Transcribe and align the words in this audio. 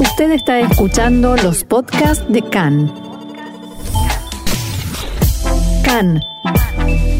Usted 0.00 0.30
está 0.32 0.60
escuchando 0.60 1.36
los 1.36 1.64
podcasts 1.64 2.24
de 2.30 2.42
CAN. 2.42 2.92
CAN, 5.84 6.20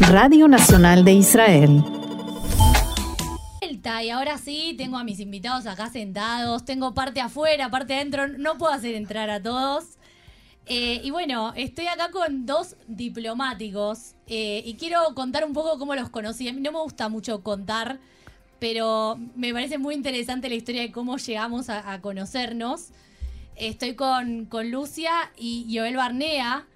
Radio 0.01 0.47
Nacional 0.47 1.03
de 1.03 1.13
Israel. 1.13 1.83
Y 4.01 4.11
ahora 4.11 4.37
sí, 4.37 4.75
tengo 4.77 4.97
a 4.97 5.03
mis 5.03 5.19
invitados 5.19 5.65
acá 5.65 5.89
sentados, 5.89 6.63
tengo 6.63 6.93
parte 6.93 7.19
afuera, 7.19 7.69
parte 7.69 7.95
adentro, 7.95 8.27
no 8.27 8.57
puedo 8.57 8.71
hacer 8.71 8.95
entrar 8.95 9.29
a 9.29 9.41
todos. 9.41 9.97
Eh, 10.67 11.01
y 11.03 11.11
bueno, 11.11 11.53
estoy 11.55 11.87
acá 11.87 12.09
con 12.11 12.45
dos 12.45 12.75
diplomáticos 12.87 14.15
eh, 14.27 14.61
y 14.65 14.75
quiero 14.75 14.99
contar 15.15 15.43
un 15.43 15.53
poco 15.53 15.77
cómo 15.77 15.95
los 15.95 16.09
conocí. 16.09 16.47
A 16.47 16.53
mí 16.53 16.61
no 16.61 16.71
me 16.71 16.79
gusta 16.79 17.09
mucho 17.09 17.43
contar, 17.43 17.99
pero 18.59 19.17
me 19.35 19.53
parece 19.53 19.77
muy 19.77 19.95
interesante 19.95 20.49
la 20.49 20.55
historia 20.55 20.81
de 20.81 20.91
cómo 20.91 21.17
llegamos 21.17 21.69
a, 21.69 21.99
conocernos. 22.01 22.89
Estoy 23.55 23.95
con, 23.95 24.45
con, 24.45 24.71
Lucia 24.71 25.11
y 25.37 25.67
Joel 25.75 25.95
Barnea. 25.95 26.67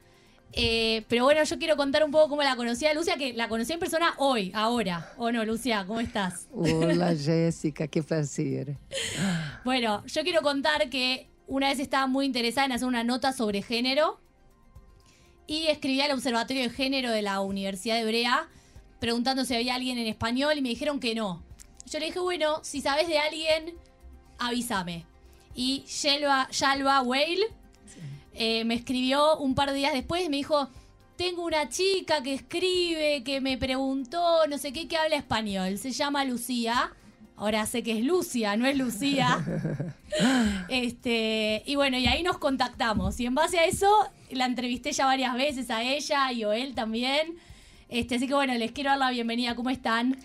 Eh, 0.56 1.04
pero 1.10 1.24
bueno, 1.24 1.44
yo 1.44 1.58
quiero 1.58 1.76
contar 1.76 2.04
un 2.04 2.12
poco 2.12 2.30
cómo 2.30 2.44
la 2.44 2.56
conocí 2.56 2.86
a 2.86 2.94
Lucia, 2.94 3.18
que 3.18 3.34
la 3.34 3.50
conocí 3.50 3.74
en 3.74 3.80
persona 3.80 4.14
hoy, 4.18 4.52
ahora. 4.54 5.12
¿O 5.18 5.32
no, 5.32 5.44
Lucia? 5.46 5.84
¿Cómo 5.86 6.00
estás? 6.00 6.48
Hola, 6.54 7.16
Jessica, 7.18 7.88
qué 7.88 8.04
placer. 8.04 8.78
bueno, 9.66 10.06
yo 10.06 10.24
quiero 10.24 10.42
contar 10.42 10.90
que 10.90 11.28
una 11.48 11.70
vez 11.70 11.80
estaba 11.80 12.08
muy 12.08 12.26
interesada 12.26 12.66
en 12.66 12.72
hacer 12.74 12.88
una 12.88 13.04
nota 13.04 13.34
sobre 13.34 13.62
género 13.62 14.20
y 15.48 15.68
escribí 15.68 16.02
al 16.02 16.12
Observatorio 16.12 16.64
de 16.64 16.70
Género 16.70 17.12
de 17.12 17.22
la 17.22 17.42
Universidad 17.42 17.96
de 17.96 18.02
Hebrea 18.02 18.48
preguntando 19.04 19.44
si 19.44 19.54
había 19.54 19.76
alguien 19.76 19.98
en 19.98 20.08
español 20.08 20.58
y 20.58 20.62
me 20.62 20.70
dijeron 20.70 21.02
que 21.02 21.14
no. 21.14 21.44
Yo 21.86 22.00
le 22.00 22.08
dije, 22.08 22.20
bueno, 22.20 22.60
si 22.64 22.82
sabes 22.82 23.08
de 23.08 23.20
alguien, 23.20 23.76
avísame. 24.38 25.06
Y 25.56 25.84
Yalva, 25.84 26.50
Yalva 26.50 27.02
Whale 27.02 27.48
eh, 28.34 28.64
me 28.66 28.76
escribió 28.76 29.38
un 29.38 29.54
par 29.54 29.72
de 29.72 29.78
días 29.78 29.94
después 29.94 30.26
y 30.26 30.30
me 30.30 30.38
dijo, 30.38 30.70
tengo 31.16 31.44
una 31.44 31.70
chica 31.70 32.24
que 32.24 32.34
escribe, 32.34 33.24
que 33.24 33.40
me 33.42 33.58
preguntó, 33.58 34.48
no 34.48 34.58
sé 34.58 34.74
qué, 34.74 34.88
que 34.88 34.98
habla 34.98 35.16
español. 35.16 35.78
Se 35.78 35.92
llama 35.92 36.26
Lucía. 36.26 36.92
Ahora 37.36 37.66
sé 37.66 37.84
que 37.84 37.98
es 37.98 38.04
Lucia, 38.04 38.56
no 38.58 38.66
es 38.66 38.78
Lucía. 38.78 39.44
este, 40.70 41.64
y 41.66 41.76
bueno, 41.76 41.98
y 41.98 42.08
ahí 42.08 42.24
nos 42.24 42.38
contactamos. 42.38 43.20
Y 43.20 43.26
en 43.26 43.36
base 43.36 43.60
a 43.60 43.66
eso, 43.66 43.90
la 44.32 44.46
entrevisté 44.46 44.92
ya 44.92 45.06
varias 45.06 45.36
veces 45.36 45.70
a 45.70 45.84
ella 45.84 46.32
y 46.32 46.44
a 46.44 46.56
él 46.56 46.74
también. 46.74 47.36
Este, 47.90 48.16
así 48.16 48.28
que 48.28 48.34
bueno, 48.34 48.54
les 48.56 48.72
quiero 48.72 48.92
dar 48.92 49.00
la 49.00 49.12
bienvenida. 49.12 49.56
¿Cómo 49.56 49.70
están? 49.70 50.18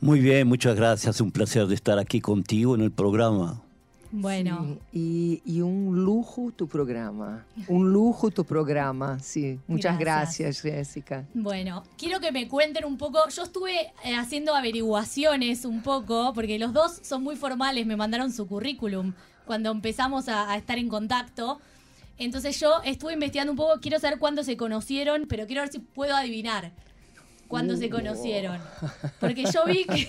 Muy 0.00 0.20
bien, 0.20 0.46
muchas 0.46 0.76
gracias. 0.76 1.20
Un 1.20 1.30
placer 1.30 1.66
de 1.66 1.74
estar 1.74 1.98
aquí 1.98 2.20
contigo 2.20 2.74
en 2.74 2.82
el 2.82 2.90
programa. 2.90 3.64
Bueno. 4.16 4.78
y, 4.92 5.60
un 5.60 6.04
lujo 6.04 6.52
tu 6.54 6.68
programa. 6.68 7.44
Un 7.66 7.92
lujo 7.92 8.30
tu 8.30 8.44
programa, 8.44 9.18
sí. 9.18 9.58
Muchas 9.66 9.98
gracias. 9.98 10.60
Jessica. 10.60 11.24
Bueno, 11.34 11.82
quiero 11.98 12.20
que 12.20 12.30
me 12.30 12.46
cuenten 12.46 12.84
un 12.84 12.96
poco. 12.96 13.18
Yo 13.28 13.42
estuve 13.42 13.92
eh, 14.04 14.14
haciendo 14.14 14.54
averiguaciones 14.54 15.64
un 15.64 15.82
poco, 15.82 16.32
porque 16.32 16.60
los 16.60 16.72
dos 16.72 17.00
son 17.02 17.24
muy 17.24 17.34
formales, 17.34 17.86
me 17.86 17.96
mandaron 17.96 18.32
su 18.32 18.46
currículum 18.46 19.14
cuando 19.46 19.72
empezamos 19.72 20.28
a, 20.28 20.56
estar 20.56 20.78
en 20.78 20.88
contacto. 20.88 21.60
Entonces 22.16 22.60
yo 22.60 22.82
estuve 22.84 23.14
investigando 23.14 23.50
un 23.50 23.56
poco, 23.56 23.80
quiero 23.80 23.98
saber 23.98 24.20
cuándo 24.20 24.44
se 24.44 24.56
conocieron, 24.56 25.26
pero 25.28 25.46
quiero 25.46 25.62
ver 25.62 25.72
si 25.72 25.80
puedo 25.80 26.14
adivinar 26.14 26.70
cuándo 27.48 27.76
se 27.76 27.86
uh. 27.86 27.90
conocieron. 27.90 28.60
Porque 29.20 29.44
yo 29.44 29.64
vi 29.66 29.84
que 29.84 30.08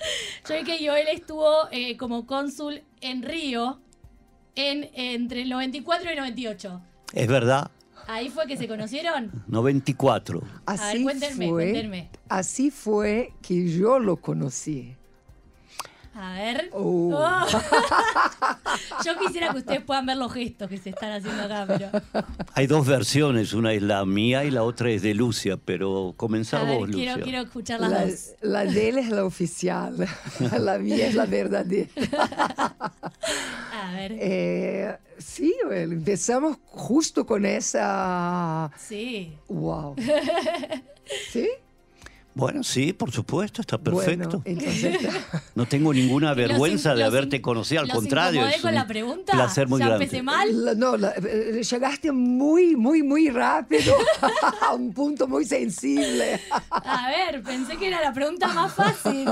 Yo 0.48 0.54
vi 0.54 0.64
que 0.64 0.86
Joel 0.86 1.08
estuvo 1.08 1.68
eh, 1.70 1.96
como 1.96 2.26
cónsul 2.26 2.82
en 3.00 3.22
Río 3.22 3.80
en, 4.54 4.90
entre 4.94 5.42
el 5.42 5.50
94 5.50 6.08
y 6.08 6.12
el 6.12 6.18
98. 6.18 6.80
Es 7.12 7.28
verdad. 7.28 7.70
¿Ahí 8.06 8.28
fue 8.28 8.46
que 8.46 8.56
se 8.56 8.66
conocieron? 8.66 9.30
94. 9.46 10.42
Así 10.66 10.82
A 10.82 10.92
ver, 10.92 11.02
cuéntenme, 11.02 11.48
cuéntenme. 11.48 12.10
Así 12.28 12.70
fue 12.70 13.32
que 13.42 13.68
yo 13.68 13.98
lo 13.98 14.16
conocí. 14.16 14.96
A 16.20 16.34
ver. 16.34 16.68
Uh. 16.74 17.14
Oh. 17.14 17.46
Yo 19.04 19.18
quisiera 19.18 19.52
que 19.52 19.58
ustedes 19.58 19.80
puedan 19.82 20.04
ver 20.04 20.18
los 20.18 20.30
gestos 20.30 20.68
que 20.68 20.76
se 20.76 20.90
están 20.90 21.12
haciendo 21.12 21.44
acá, 21.44 21.64
pero. 21.66 21.90
Hay 22.52 22.66
dos 22.66 22.86
versiones, 22.86 23.54
una 23.54 23.72
es 23.72 23.80
la 23.80 24.04
mía 24.04 24.44
y 24.44 24.50
la 24.50 24.62
otra 24.62 24.90
es 24.90 25.00
de 25.00 25.14
Lucia, 25.14 25.56
pero 25.56 26.12
comenzamos, 26.18 26.88
Lucia. 26.88 27.18
Quiero, 27.22 27.40
escuchar 27.40 27.80
las 27.80 27.90
la, 27.90 28.04
dos. 28.04 28.30
La 28.42 28.64
de 28.66 28.88
él 28.90 28.98
es 28.98 29.08
la 29.08 29.24
oficial, 29.24 29.96
la 30.58 30.78
mía 30.78 31.06
es 31.06 31.14
la 31.14 31.24
verdadera. 31.24 31.88
A 33.82 33.92
ver. 33.94 34.12
Eh, 34.18 34.96
sí, 35.16 35.54
empezamos 35.70 36.58
justo 36.66 37.24
con 37.24 37.46
esa. 37.46 38.70
Sí. 38.76 39.32
¡Wow! 39.48 39.96
¿Sí? 41.32 41.48
Bueno, 42.34 42.62
sí, 42.62 42.92
por 42.92 43.10
supuesto, 43.10 43.60
está 43.60 43.76
perfecto. 43.76 44.42
no 45.56 45.66
tengo 45.66 45.92
ninguna 45.92 46.32
vergüenza 46.32 46.94
de 46.94 47.02
haberte 47.02 47.42
conocido, 47.42 47.82
al 47.82 47.88
contrario. 47.88 48.46
Es 48.46 48.62
con 48.62 48.74
la 48.74 48.86
pregunta? 48.86 49.32
placer 49.32 49.68
muy 49.68 49.80
¿Ya 49.80 49.88
grande. 49.88 50.22
mal? 50.22 50.78
no, 50.78 50.94
eh, 50.96 51.62
llegaste 51.62 52.12
muy, 52.12 52.76
muy, 52.76 53.02
muy 53.02 53.30
rápido 53.30 53.94
a 54.62 54.74
un 54.74 54.92
punto 54.92 55.26
muy 55.26 55.44
sensible. 55.44 56.40
a 56.70 57.08
ver, 57.08 57.42
pensé 57.42 57.76
que 57.76 57.88
era 57.88 58.00
la 58.00 58.12
pregunta 58.12 58.46
más 58.48 58.72
fácil. 58.74 59.28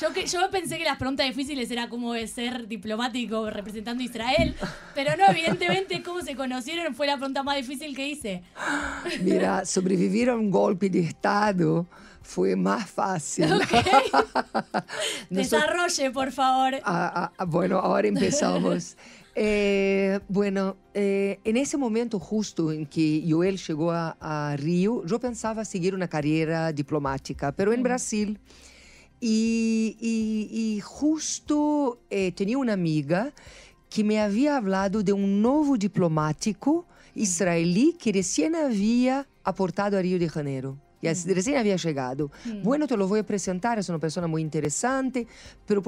Yo, 0.00 0.12
que, 0.14 0.26
yo 0.26 0.50
pensé 0.50 0.78
que 0.78 0.84
las 0.84 0.96
preguntas 0.96 1.26
difíciles 1.26 1.70
era 1.70 1.88
cómo 1.88 2.14
ser 2.26 2.66
diplomático 2.66 3.50
representando 3.50 4.02
a 4.02 4.06
Israel, 4.06 4.54
pero 4.94 5.16
no, 5.16 5.26
evidentemente 5.28 6.02
cómo 6.02 6.22
se 6.22 6.34
conocieron 6.34 6.94
fue 6.94 7.06
la 7.06 7.16
pregunta 7.16 7.42
más 7.42 7.56
difícil 7.56 7.94
que 7.94 8.08
hice. 8.08 8.42
Mira, 9.20 9.66
sobrevivir 9.66 10.30
a 10.30 10.36
un 10.36 10.50
golpe 10.50 10.88
de 10.88 11.00
Estado 11.00 11.86
fue 12.28 12.56
más 12.56 12.90
fácil. 12.90 13.46
Desarrolle, 15.30 16.10
por 16.18 16.30
favor. 16.30 16.74
Ah, 16.84 17.32
ah, 17.36 17.44
bueno, 17.44 17.78
ahora 17.78 18.06
empezamos. 18.06 18.96
Eh, 19.40 20.18
bueno, 20.28 20.76
eh, 20.94 21.38
en 21.44 21.56
ese 21.56 21.76
momento 21.76 22.18
justo 22.18 22.72
en 22.72 22.86
que 22.86 23.24
Joel 23.24 23.56
llegó 23.56 23.92
a, 23.92 24.56
Río, 24.58 25.06
yo 25.06 25.20
pensaba 25.20 25.64
seguir 25.64 25.94
una 25.94 26.08
carrera 26.08 26.72
diplomática, 26.72 27.52
pero 27.52 27.72
en 27.72 27.78
mm. 27.78 27.82
Brasil. 27.84 28.40
Y, 29.20 30.80
justo 30.82 32.00
eh, 32.10 32.32
tenía 32.32 32.58
una 32.58 32.72
amiga 32.72 33.32
que 33.88 34.02
me 34.02 34.18
había 34.18 34.56
hablado 34.56 35.04
de 35.04 35.12
un 35.12 35.40
nuevo 35.40 35.76
diplomático 35.76 36.88
mm. 37.14 37.20
israelí 37.20 37.96
que 37.96 38.10
recién 38.10 38.56
había 38.56 39.28
aportado 39.44 39.98
a 39.98 40.02
Río 40.02 40.18
de 40.18 40.28
Janeiro. 40.28 40.87
Y 41.00 41.08
recién 41.32 41.56
había 41.56 41.76
llegado. 41.76 42.30
Bueno, 42.62 42.86
te 42.86 42.96
lo 42.96 43.06
voy 43.06 43.20
a 43.20 43.22
presentar, 43.22 43.78
es 43.78 43.88
una 43.88 43.98
persona 43.98 44.26
muy 44.26 44.42
interesante, 44.42 45.26
pero 45.64 45.82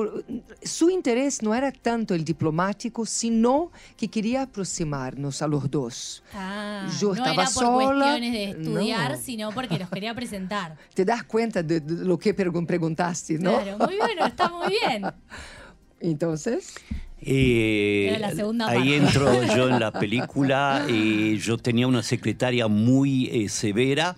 su 0.62 0.88
interés 0.88 1.42
no 1.42 1.54
era 1.54 1.72
tanto 1.72 2.14
el 2.14 2.24
diplomático, 2.24 3.04
sino 3.04 3.72
que 3.96 4.08
quería 4.08 4.42
aproximarnos 4.42 5.42
a 5.42 5.48
los 5.48 5.68
dos. 5.68 6.22
Ah, 6.32 6.88
Yo 7.00 7.14
no 7.14 7.26
era 7.26 7.44
por 7.52 7.72
cuestiones 7.74 8.32
de 8.32 8.44
estudiar, 8.50 9.18
sino 9.18 9.50
porque 9.50 9.78
los 9.78 9.90
quería 9.90 10.14
presentar. 10.14 10.76
Te 10.94 11.04
das 11.04 11.24
cuenta 11.24 11.62
de, 11.62 11.80
lo 11.80 12.18
que 12.18 12.32
preguntaste, 12.32 13.38
¿no? 13.38 13.60
Claro, 13.60 13.78
muy 13.78 13.96
bueno, 13.96 14.26
está 14.26 14.48
muy 14.48 14.68
bien. 14.68 15.04
Entonces... 16.00 16.74
Eh, 17.22 18.18
ahí 18.66 18.94
entro 18.94 19.44
yo 19.54 19.68
en 19.68 19.78
la 19.78 19.92
película. 20.00 20.86
y 20.88 21.36
yo 21.36 21.58
tenía 21.58 21.86
una 21.86 22.02
secretaria 22.02 22.66
muy 22.66 23.26
eh, 23.26 23.50
severa 23.50 24.16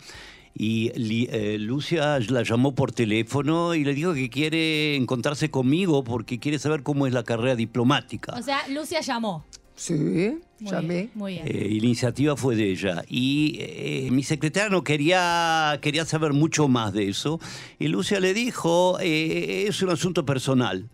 y 0.54 0.90
eh, 1.30 1.58
Lucia 1.58 2.18
la 2.20 2.42
llamó 2.42 2.74
por 2.74 2.92
teléfono 2.92 3.74
y 3.74 3.84
le 3.84 3.94
dijo 3.94 4.14
que 4.14 4.28
quiere 4.28 4.96
encontrarse 4.96 5.50
conmigo 5.50 6.04
porque 6.04 6.38
quiere 6.38 6.58
saber 6.58 6.82
cómo 6.82 7.06
es 7.06 7.12
la 7.12 7.24
carrera 7.24 7.56
diplomática. 7.56 8.34
O 8.38 8.42
sea, 8.42 8.68
Lucia 8.68 9.00
llamó. 9.00 9.44
Sí, 9.74 10.38
llamé. 10.60 11.08
muy 11.14 11.32
bien. 11.32 11.46
Eh, 11.46 11.68
la 11.70 11.86
iniciativa 11.86 12.36
fue 12.36 12.54
de 12.54 12.70
ella. 12.70 13.02
Y 13.08 13.56
eh, 13.58 14.08
mi 14.12 14.22
secretaria 14.22 14.68
no 14.68 14.84
quería, 14.84 15.78
quería 15.80 16.04
saber 16.04 16.34
mucho 16.34 16.68
más 16.68 16.92
de 16.92 17.08
eso. 17.08 17.40
Y 17.78 17.88
Lucia 17.88 18.20
le 18.20 18.34
dijo, 18.34 18.98
es 19.00 19.82
un 19.82 19.88
asunto 19.90 20.26
personal. 20.26 20.88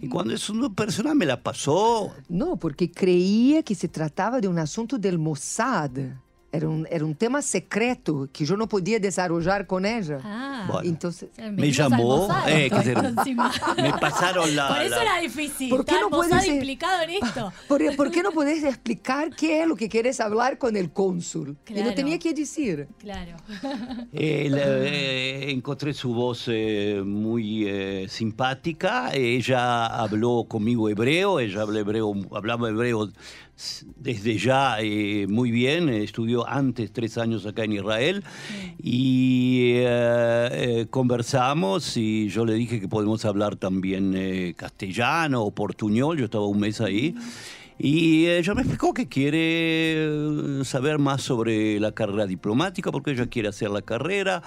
Y 0.00 0.08
cuando 0.08 0.32
es 0.32 0.48
un 0.48 0.58
asunto 0.58 0.74
personal 0.74 1.16
me 1.16 1.26
la 1.26 1.42
pasó. 1.42 2.14
No, 2.28 2.56
porque 2.56 2.90
creía 2.90 3.64
que 3.64 3.74
se 3.74 3.88
trataba 3.88 4.40
de 4.40 4.46
un 4.46 4.60
asunto 4.60 4.96
del 4.96 5.18
Mossad. 5.18 5.90
Era 6.52 6.68
un, 6.68 6.84
era 6.90 7.04
un 7.04 7.14
tema 7.14 7.42
secreto 7.42 8.28
que 8.32 8.44
yo 8.44 8.56
no 8.56 8.68
podía 8.68 8.98
desarrollar 8.98 9.68
con 9.68 9.86
ella. 9.86 10.18
Ah. 10.24 10.66
Bueno. 10.68 10.88
Entonces, 10.88 11.28
Me 11.38 11.70
almorzados 11.70 12.48
eh, 12.48 12.68
me 13.76 13.92
pasaron 14.00 14.56
la... 14.56 14.66
Por 14.68 14.82
eso 14.82 14.96
la- 14.96 15.02
era 15.02 15.18
difícil. 15.20 15.68
¿Por 15.70 15.84
qué 15.84 15.92
no 16.00 16.10
puede 16.10 16.22
almorzado 16.24 16.42
ser? 16.42 16.54
implicado 16.54 17.02
en 17.04 17.10
esto. 17.10 17.52
¿por, 17.68 17.96
por 17.96 18.10
qué 18.10 18.22
no 18.24 18.32
podés 18.32 18.64
explicar 18.64 19.30
qué 19.36 19.62
es 19.62 19.68
lo 19.68 19.76
que 19.76 19.88
quieres 19.88 20.18
hablar 20.20 20.58
con 20.58 20.76
el 20.76 20.90
cónsul? 20.92 21.56
Y 21.68 21.72
Claro. 21.74 21.90
no 21.90 21.94
tenía 21.94 22.18
que 22.18 22.34
decir. 22.34 22.88
Claro. 22.98 23.36
Eh, 24.12 24.48
la- 24.50 24.60
eh, 24.64 25.50
encontré 25.52 25.94
su 25.94 26.12
voz 26.12 26.46
eh, 26.48 27.00
muy 27.04 27.64
eh, 27.68 28.06
simpática. 28.08 29.10
Ella 29.14 29.86
habló 29.86 30.46
conmigo 30.48 30.88
hebreo. 30.88 31.38
Ella 31.38 31.62
habla 31.62 31.78
hebreo, 31.78 32.12
hablaba 32.34 32.68
hebreo 32.68 33.08
desde 33.96 34.38
ya 34.38 34.78
eh, 34.80 35.26
muy 35.28 35.50
bien. 35.50 35.88
Estudió 35.90 36.39
antes 36.46 36.92
tres 36.92 37.18
años 37.18 37.46
acá 37.46 37.64
en 37.64 37.72
Israel 37.72 38.24
y 38.82 39.72
eh, 39.76 40.48
eh, 40.52 40.86
conversamos 40.90 41.96
y 41.96 42.28
yo 42.28 42.44
le 42.44 42.54
dije 42.54 42.80
que 42.80 42.88
podemos 42.88 43.24
hablar 43.24 43.56
también 43.56 44.14
eh, 44.16 44.54
castellano 44.56 45.42
o 45.42 45.50
portuñol. 45.50 46.18
Yo 46.18 46.24
estaba 46.26 46.46
un 46.46 46.60
mes 46.60 46.80
ahí. 46.80 47.14
Y 47.82 48.26
ella 48.26 48.54
me 48.54 48.60
explicó 48.60 48.92
que 48.92 49.08
quiere 49.08 49.38
eh, 49.40 50.64
saber 50.64 50.98
más 50.98 51.22
sobre 51.22 51.80
la 51.80 51.92
carrera 51.92 52.26
diplomática, 52.26 52.92
porque 52.92 53.12
ella 53.12 53.26
quiere 53.28 53.48
hacer 53.48 53.70
la 53.70 53.80
carrera. 53.80 54.42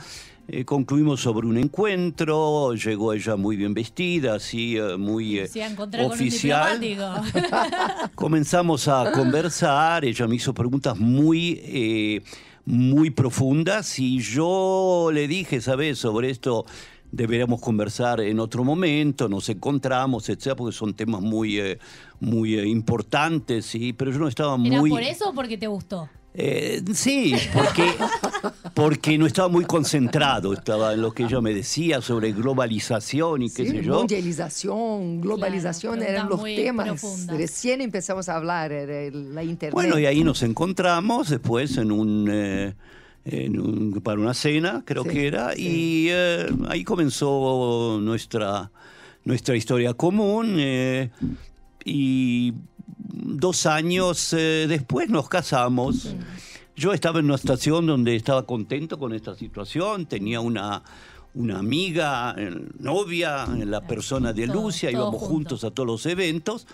Eh, 0.45 0.65
concluimos 0.65 1.21
sobre 1.21 1.47
un 1.47 1.57
encuentro, 1.57 2.73
llegó 2.73 3.13
ella 3.13 3.37
muy 3.37 3.55
bien 3.55 3.73
vestida, 3.73 4.35
así 4.35 4.75
eh, 4.75 4.97
muy 4.97 5.39
eh, 5.39 5.43
oficial. 5.43 5.75
con 5.75 5.89
un 5.95 6.17
diplomático. 6.17 7.03
Comenzamos 8.15 8.89
a 8.89 9.11
conversar, 9.13 10.03
ella 10.03 10.27
me 10.27 10.35
hizo 10.35 10.53
preguntas 10.53 10.99
muy, 10.99 12.21
muy 12.65 13.09
profundas 13.11 13.97
y 13.99 14.19
yo 14.19 15.11
le 15.13 15.29
dije, 15.29 15.61
¿sabes? 15.61 15.99
Sobre 15.99 16.29
esto 16.29 16.65
deberíamos 17.09 17.61
conversar 17.61 18.19
en 18.19 18.41
otro 18.41 18.65
momento, 18.65 19.29
nos 19.29 19.47
encontramos, 19.47 20.27
etcétera, 20.27 20.57
porque 20.57 20.75
son 20.75 20.93
temas 20.93 21.21
muy, 21.21 21.77
muy 22.19 22.59
importantes, 22.59 23.65
¿sí? 23.65 23.93
pero 23.93 24.11
yo 24.11 24.19
no 24.19 24.27
estaba 24.27 24.57
¿Era 24.65 24.79
muy... 24.81 24.89
por 24.89 25.03
eso 25.03 25.29
o 25.29 25.33
porque 25.33 25.57
te 25.57 25.67
gustó? 25.67 26.09
Eh, 26.35 26.81
sí, 26.93 27.35
porque, 27.53 27.83
porque 28.73 29.17
no 29.19 29.27
estaba 29.27 29.49
muy 29.49 29.65
concentrado, 29.65 30.51
estaba 30.53 30.93
en 30.93 31.01
lo 31.01 31.11
que 31.13 31.23
ella 31.25 31.39
me 31.41 31.53
decía 31.53 32.01
sobre 32.01 32.31
globalización 32.31 33.43
y 33.43 33.49
qué 33.51 33.65
Sí, 33.65 33.71
sé 33.71 33.83
yo. 33.83 33.99
mundialización, 33.99 35.21
globalización 35.21 35.95
Claro, 35.97 36.09
eran 36.11 36.29
los 36.29 36.43
temas. 36.43 36.87
profundas. 36.87 37.37
Recién 37.37 37.81
empezamos 37.81 38.29
a 38.29 38.35
hablar, 38.37 38.71
el- 38.71 39.35
la 39.35 39.43
internet. 39.43 39.73
Bueno, 39.73 39.99
y 39.99 40.05
ahí 40.07 40.23
nos 40.23 40.41
encontramos 40.41 41.29
después 41.29 41.77
en 41.77 41.91
un, 41.91 42.27
eh, 42.31 42.73
en 43.25 43.59
un- 43.59 44.01
para 44.01 44.19
una 44.19 44.33
cena, 44.33 44.81
creo 44.85 45.03
Sí, 45.03 45.09
que 45.09 45.27
era, 45.27 45.53
sí. 45.53 45.61
y 45.61 46.07
eh, 46.09 46.47
ahí 46.67 46.83
comenzó 46.83 47.99
nuestra, 48.01 48.71
nuestra 49.23 49.55
historia 49.55 49.93
común. 49.93 50.55
eh, 50.57 51.11
y 51.85 52.53
dos 53.13 53.65
años 53.65 54.33
eh, 54.33 54.65
después 54.67 55.09
nos 55.09 55.29
casamos. 55.29 56.15
Yo 56.75 56.93
estaba 56.93 57.19
en 57.19 57.25
una 57.25 57.35
estación 57.35 57.85
donde 57.85 58.15
estaba 58.15 58.45
contento 58.45 58.97
con 58.97 59.13
esta 59.13 59.35
situación, 59.35 60.07
tenía 60.07 60.39
una, 60.39 60.83
una 61.35 61.59
amiga, 61.59 62.33
eh, 62.37 62.51
novia, 62.79 63.45
en 63.45 63.69
la 63.69 63.81
persona 63.81 64.33
de 64.33 64.47
Lucia, 64.47 64.89
íbamos 64.89 65.19
junto. 65.19 65.27
juntos 65.27 65.63
a 65.63 65.71
todos 65.71 65.85
los 65.87 66.05
eventos. 66.07 66.65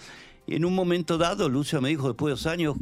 Y 0.48 0.56
en 0.56 0.64
un 0.64 0.74
momento 0.74 1.18
dado, 1.18 1.50
Lucia 1.50 1.82
me 1.82 1.90
dijo, 1.90 2.08
después 2.08 2.32
de 2.32 2.32
dos 2.32 2.48
años, 2.48 2.76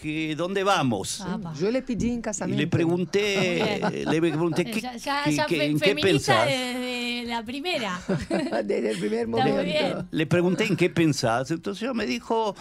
que 0.00 0.34
¿dónde 0.36 0.62
vamos? 0.64 1.20
Apa. 1.20 1.52
Yo 1.54 1.70
le 1.70 1.82
pedí 1.82 2.08
en 2.10 2.18
y 2.18 2.22
casamiento. 2.22 2.60
le 2.60 2.66
pregunté, 2.66 3.80
bien. 3.92 4.10
le 4.10 4.20
pregunté, 4.20 4.64
¿qué, 4.64 4.80
ya 4.80 4.96
ya, 4.96 5.22
qué- 5.24 5.34
ya 5.34 5.46
qué- 5.46 5.56
fe- 5.58 5.64
¿en 5.66 5.80
qué 5.80 5.94
pensás? 5.94 6.46
desde 6.46 7.24
la 7.26 7.42
primera. 7.44 8.00
Desde 8.64 8.90
el 8.90 8.98
primer 8.98 9.28
momento. 9.28 10.06
Le 10.10 10.26
pregunté 10.26 10.64
en 10.64 10.76
qué 10.76 10.90
pensás. 10.90 11.50
Entonces 11.50 11.82
ella 11.82 11.92
me 11.94 12.06
dijo, 12.06 12.54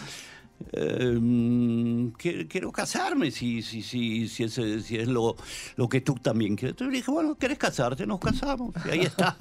eh, 0.74 2.12
que- 2.18 2.47
quiero 2.47 2.71
casarme, 2.71 3.31
si, 3.31 3.62
si, 3.62 3.81
si, 3.81 4.27
si, 4.27 4.44
es, 4.44 4.57
eh, 4.57 4.81
si 4.81 4.97
es 4.97 5.07
lo, 5.07 5.35
lo 5.75 5.88
que 5.89 6.01
tú 6.01 6.15
también 6.15 6.56
quieres. 6.56 6.74
Entonces 6.74 6.92
le 6.92 6.97
dije, 7.00 7.12
bueno, 7.12 7.35
¿querés 7.35 7.57
casarte? 7.57 8.06
Nos 8.06 8.19
casamos. 8.19 8.74
Y 8.85 8.89
ahí 8.89 9.00
está. 9.01 9.35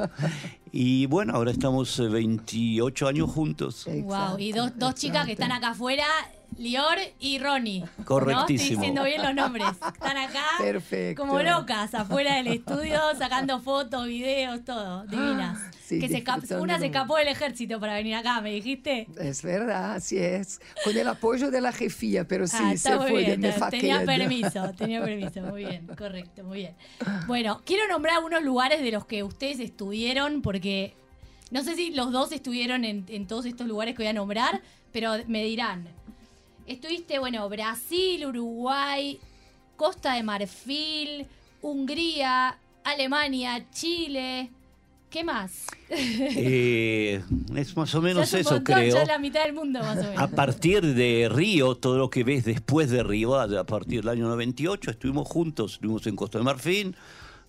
Y 0.73 1.07
bueno, 1.07 1.35
ahora 1.35 1.51
estamos 1.51 1.99
eh, 1.99 2.09
28 2.09 3.09
años 3.09 3.31
juntos. 3.31 3.87
wow. 4.05 4.39
Y 4.39 4.53
dos, 4.53 4.73
dos 4.77 4.95
chicas 4.95 5.27
que 5.27 5.33
están 5.33 5.53
acá 5.53 5.71
afuera, 5.71 6.05
Lior 6.59 6.99
y 7.21 7.39
Ronnie. 7.39 7.81
¿no? 7.81 8.05
Correctísimo. 8.05 8.59
Estoy 8.59 8.77
diciendo 8.77 9.05
bien 9.05 9.23
los 9.23 9.35
nombres. 9.35 9.69
Están 9.71 10.17
acá 10.17 10.45
Perfecto. 10.59 11.23
como 11.23 11.41
locas, 11.41 11.95
afuera 11.95 12.35
del 12.35 12.49
estudio, 12.49 13.01
sacando 13.17 13.61
fotos, 13.61 14.07
videos, 14.07 14.65
todo. 14.65 15.05
Divinas. 15.05 15.59
Sí, 15.81 16.01
que 16.01 16.09
se 16.09 16.23
una 16.57 16.79
se 16.79 16.87
escapó 16.87 17.17
del 17.17 17.29
ejército 17.29 17.81
para 17.81 17.95
venir 17.95 18.15
acá, 18.17 18.41
¿me 18.43 18.51
dijiste? 18.51 19.07
Es 19.19 19.43
verdad, 19.43 19.95
así 19.95 20.19
es. 20.19 20.61
Con 20.85 20.95
el 20.97 21.09
apoyo 21.09 21.51
de 21.51 21.61
la 21.63 21.73
jefía, 21.73 22.27
pero 22.29 22.47
sí, 22.47 22.57
Ah, 22.61 22.69
se 22.71 22.75
está 22.75 22.97
muy 22.99 23.11
fue 23.11 23.21
de 23.25 23.37
bien. 23.37 23.55
Tenía 23.71 24.05
permiso, 24.05 24.73
tenía 24.77 25.03
permiso. 25.03 25.41
Muy 25.43 25.65
bien, 25.65 25.87
correcto, 25.97 26.45
muy 26.45 26.59
bien. 26.59 26.75
Bueno, 27.27 27.63
quiero 27.65 27.89
nombrar 27.89 28.17
algunos 28.17 28.43
lugares 28.43 28.83
de 28.83 28.91
los 28.91 29.07
que 29.07 29.23
ustedes 29.23 29.61
estuvieron, 29.61 30.43
porque 30.43 30.93
no 31.51 31.63
sé 31.65 31.75
si 31.77 31.93
los 31.93 32.13
dos 32.13 32.33
estuvieron 32.33 32.85
en, 32.85 33.07
en 33.09 33.27
todos 33.27 33.47
estos 33.47 33.67
lugares 33.67 33.95
que 33.95 34.03
voy 34.03 34.09
a 34.09 34.13
nombrar, 34.13 34.61
pero 34.93 35.15
me 35.27 35.43
dirán. 35.45 35.89
Estuviste, 36.69 37.19
bueno, 37.19 37.49
Brasil, 37.49 38.27
Uruguay, 38.27 39.19
Costa 39.77 40.15
de 40.15 40.23
Marfil, 40.23 41.27
Hungría, 41.63 42.59
Alemania, 42.85 43.65
Chile. 43.73 44.51
¿Qué 45.11 45.25
más? 45.25 45.67
Eh, 45.91 47.23
es 47.57 47.75
más 47.75 47.95
o 47.95 47.99
Ya 47.99 48.05
menos 48.05 48.35
eso, 48.35 48.57
montón, 48.57 48.75
creo. 48.77 48.95
Ya 48.95 49.07
la 49.07 49.19
mitad 49.19 49.45
del 49.45 49.55
mundo, 49.55 49.81
más 49.81 49.97
o 49.99 50.03
menos. 50.03 50.19
A 50.19 50.29
partir 50.29 50.83
de 50.83 51.31
Río, 51.33 51.75
todo 51.77 51.97
lo 51.97 52.11
que 52.11 52.23
ves 52.25 52.45
después 52.45 52.91
de 52.91 53.03
Río, 53.03 53.35
a 53.37 53.65
partir 53.65 54.03
del 54.03 54.11
año 54.11 54.29
98, 54.29 54.91
estuvimos 54.91 55.27
juntos, 55.27 55.75
estuvimos 55.75 56.07
en 56.07 56.17
Costa 56.17 56.37
de 56.37 56.45
Marfil, 56.45 56.95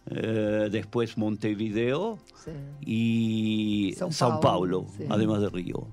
eh, 0.10 0.70
después 0.72 1.18
Montevideo 1.18 2.20
Sí, 2.46 2.52
y 2.86 3.94
São 3.96 4.14
Sao 4.14 4.40
Paulo, 4.40 4.84
Paulo, 4.84 4.88
sí. 4.98 5.04
además 5.10 5.42
de 5.42 5.50
Río. 5.50 5.88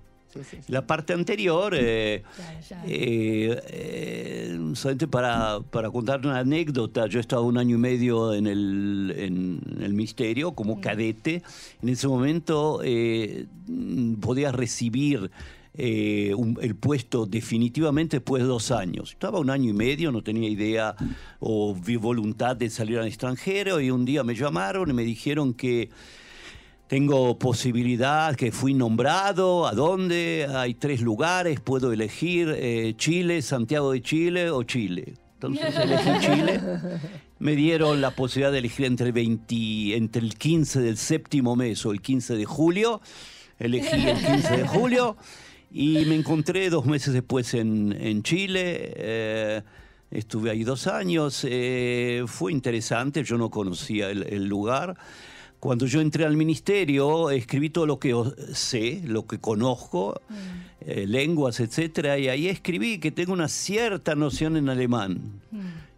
Sí, 0.44 0.56
sí, 0.56 0.56
sí. 0.66 0.72
La 0.72 0.86
parte 0.86 1.12
anterior, 1.12 1.74
eh, 1.76 2.22
Claro, 2.36 2.58
ya. 2.68 2.82
eh, 2.86 3.62
eh, 3.68 4.58
solamente 4.74 5.06
para, 5.08 5.60
para 5.70 5.90
contar 5.90 6.20
una 6.20 6.38
anécdota, 6.38 7.06
yo 7.06 7.20
estaba 7.20 7.42
un 7.42 7.58
año 7.58 7.76
y 7.76 7.78
medio 7.78 8.34
en 8.34 8.46
el, 8.46 9.14
en 9.16 9.60
el 9.82 9.92
Ministerio 9.94 10.52
como 10.52 10.80
cadete. 10.80 11.42
En 11.82 11.88
ese 11.88 12.08
momento 12.08 12.80
eh, 12.84 13.46
podías 14.20 14.54
recibir 14.54 15.30
eh, 15.78 16.32
un- 16.34 16.58
el 16.62 16.74
puesto 16.74 17.26
definitivamente 17.26 18.16
después 18.16 18.42
de 18.42 18.48
dos 18.48 18.70
años. 18.70 19.12
Estaba 19.12 19.38
un 19.38 19.50
año 19.50 19.68
y 19.68 19.74
medio, 19.74 20.10
no 20.10 20.22
tenía 20.22 20.48
idea 20.48 20.96
o 21.38 21.74
vi 21.74 21.96
voluntad 21.96 22.56
de 22.56 22.70
salir 22.70 22.98
al 22.98 23.06
extranjero 23.06 23.78
y 23.80 23.90
un 23.90 24.06
día 24.06 24.24
me 24.24 24.34
llamaron 24.34 24.88
y 24.88 24.94
me 24.94 25.02
dijeron 25.04 25.52
que 25.52 25.90
tengo 26.88 27.38
posibilidad, 27.38 28.36
que 28.36 28.52
fui 28.52 28.72
nombrado, 28.74 29.66
a 29.66 29.72
dónde, 29.72 30.46
hay 30.48 30.74
tres 30.74 31.00
lugares, 31.00 31.58
puedo 31.60 31.92
elegir 31.92 32.54
eh, 32.56 32.94
Chile, 32.96 33.42
Santiago 33.42 33.92
de 33.92 34.02
Chile 34.02 34.50
o 34.50 34.62
Chile. 34.62 35.14
Entonces 35.34 35.76
elegí 35.76 36.10
Chile. 36.20 36.60
Me 37.38 37.56
dieron 37.56 38.00
la 38.00 38.12
posibilidad 38.12 38.52
de 38.52 38.58
elegir 38.58 38.86
entre, 38.86 39.12
20, 39.12 39.96
entre 39.96 40.22
el 40.22 40.36
15 40.38 40.80
del 40.80 40.96
séptimo 40.96 41.56
mes 41.56 41.84
o 41.84 41.90
el 41.92 42.00
15 42.00 42.36
de 42.36 42.44
julio. 42.44 43.00
Elegí 43.58 44.08
el 44.08 44.16
15 44.24 44.56
de 44.58 44.66
julio 44.66 45.16
y 45.72 46.04
me 46.06 46.14
encontré 46.14 46.70
dos 46.70 46.86
meses 46.86 47.12
después 47.12 47.52
en, 47.54 47.92
en 48.00 48.22
Chile. 48.22 48.92
eh, 48.96 49.62
estuve 50.10 50.50
ahí 50.50 50.62
dos 50.62 50.86
años. 50.86 51.44
eh, 51.48 52.22
fue 52.26 52.52
interesante, 52.52 53.24
yo 53.24 53.36
no 53.36 53.50
conocía 53.50 54.08
el- 54.10 54.22
el 54.32 54.44
lugar. 54.46 54.96
Cuando 55.66 55.86
yo 55.86 56.00
entré 56.00 56.24
al 56.24 56.36
ministerio, 56.36 57.28
escribí 57.30 57.70
todo 57.70 57.86
lo 57.86 57.98
que 57.98 58.14
sé, 58.54 59.02
lo 59.04 59.26
que 59.26 59.40
conozco, 59.40 60.20
eh, 60.80 61.08
lenguas, 61.08 61.58
etcétera, 61.58 62.16
y 62.20 62.28
ahí 62.28 62.46
escribí 62.46 62.98
que 62.98 63.10
tengo 63.10 63.32
una 63.32 63.48
cierta 63.48 64.14
noción 64.14 64.56
en 64.56 64.68
alemán. 64.68 65.40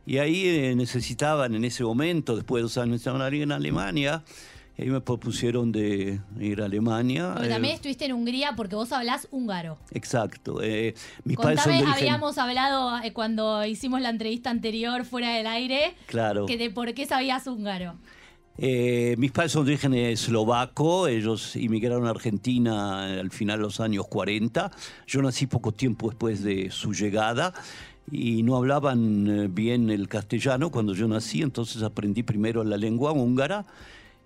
Y 0.06 0.16
ahí 0.16 0.46
eh, 0.46 0.74
necesitaban 0.74 1.54
en 1.54 1.66
ese 1.66 1.84
momento, 1.84 2.34
después 2.34 2.60
de 2.60 2.62
dos 2.62 2.78
años, 2.78 3.06
en 3.06 3.52
Alemania. 3.52 4.24
Y 4.78 4.84
ahí 4.84 4.88
me 4.88 5.02
propusieron 5.02 5.70
de 5.70 6.18
ir 6.40 6.62
a 6.62 6.64
Alemania. 6.64 7.34
Eh, 7.42 7.48
también 7.50 7.74
estuviste 7.74 8.06
en 8.06 8.14
Hungría 8.14 8.54
porque 8.56 8.74
vos 8.74 8.90
hablás 8.92 9.28
húngaro. 9.30 9.76
exacto. 9.92 10.62
eh, 10.62 10.94
mis 11.24 11.36
padres 11.36 11.60
son 11.60 11.72
Contame, 11.72 11.84
de 11.84 11.92
origen. 11.92 12.08
habíamos 12.08 12.38
hablado 12.38 12.96
eh, 13.02 13.12
cuando 13.12 13.66
hicimos 13.66 14.00
la 14.00 14.08
entrevista 14.08 14.48
anterior 14.48 15.04
fuera 15.04 15.34
del 15.34 15.46
aire, 15.46 15.94
Claro. 16.06 16.46
que 16.46 16.56
de 16.56 16.70
por 16.70 16.94
qué 16.94 17.04
sabías 17.04 17.46
húngaro. 17.46 17.96
Eh, 18.60 19.14
mis 19.18 19.30
padres 19.30 19.52
son 19.52 19.64
de 19.64 19.72
origen 19.72 19.94
eslovaco, 19.94 21.06
ellos 21.06 21.54
inmigraron 21.54 22.06
a 22.06 22.10
Argentina 22.10 23.04
al 23.20 23.30
final 23.30 23.58
de 23.58 23.62
los 23.62 23.78
años 23.78 24.08
40. 24.08 24.72
Yo 25.06 25.22
nací 25.22 25.46
poco 25.46 25.70
tiempo 25.70 26.08
después 26.08 26.42
de 26.42 26.72
su 26.72 26.92
llegada 26.92 27.54
y 28.10 28.42
no 28.42 28.56
hablaban 28.56 29.28
eh, 29.28 29.48
bien 29.48 29.90
el 29.90 30.08
castellano 30.08 30.70
cuando 30.70 30.92
yo 30.94 31.06
nací, 31.06 31.40
entonces 31.42 31.84
aprendí 31.84 32.24
primero 32.24 32.64
la 32.64 32.76
lengua 32.76 33.12
húngara 33.12 33.64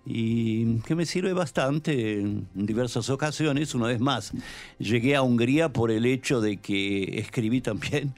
y 0.03 0.79
que 0.79 0.95
me 0.95 1.05
sirve 1.05 1.33
bastante 1.33 2.19
en 2.19 2.47
diversas 2.53 3.11
ocasiones. 3.11 3.75
Una 3.75 3.87
vez 3.87 3.99
más, 3.99 4.31
llegué 4.79 5.15
a 5.15 5.21
Hungría 5.21 5.71
por 5.71 5.91
el 5.91 6.07
hecho 6.07 6.41
de 6.41 6.57
que 6.57 7.19
escribí 7.19 7.61
también 7.61 8.15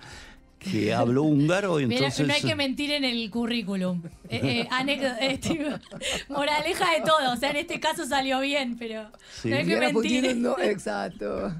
que 0.71 0.93
hablo 0.93 1.23
húngaro. 1.23 1.79
entonces... 1.79 2.27
no 2.27 2.33
hay 2.33 2.41
que 2.41 2.55
mentir 2.55 2.91
en 2.91 3.03
el 3.03 3.29
currículum. 3.29 4.01
Eh, 4.29 4.67
eh, 4.69 5.39
moraleja 6.29 6.91
de 6.91 7.01
todo. 7.01 7.33
O 7.33 7.35
sea, 7.37 7.51
en 7.51 7.57
este 7.57 7.79
caso 7.79 8.05
salió 8.05 8.39
bien, 8.39 8.77
pero 8.77 9.09
no 9.43 9.55
hay 9.55 9.65
que 9.65 9.77
mentir. 9.77 10.35
No, 10.37 10.57
exacto. 10.59 11.53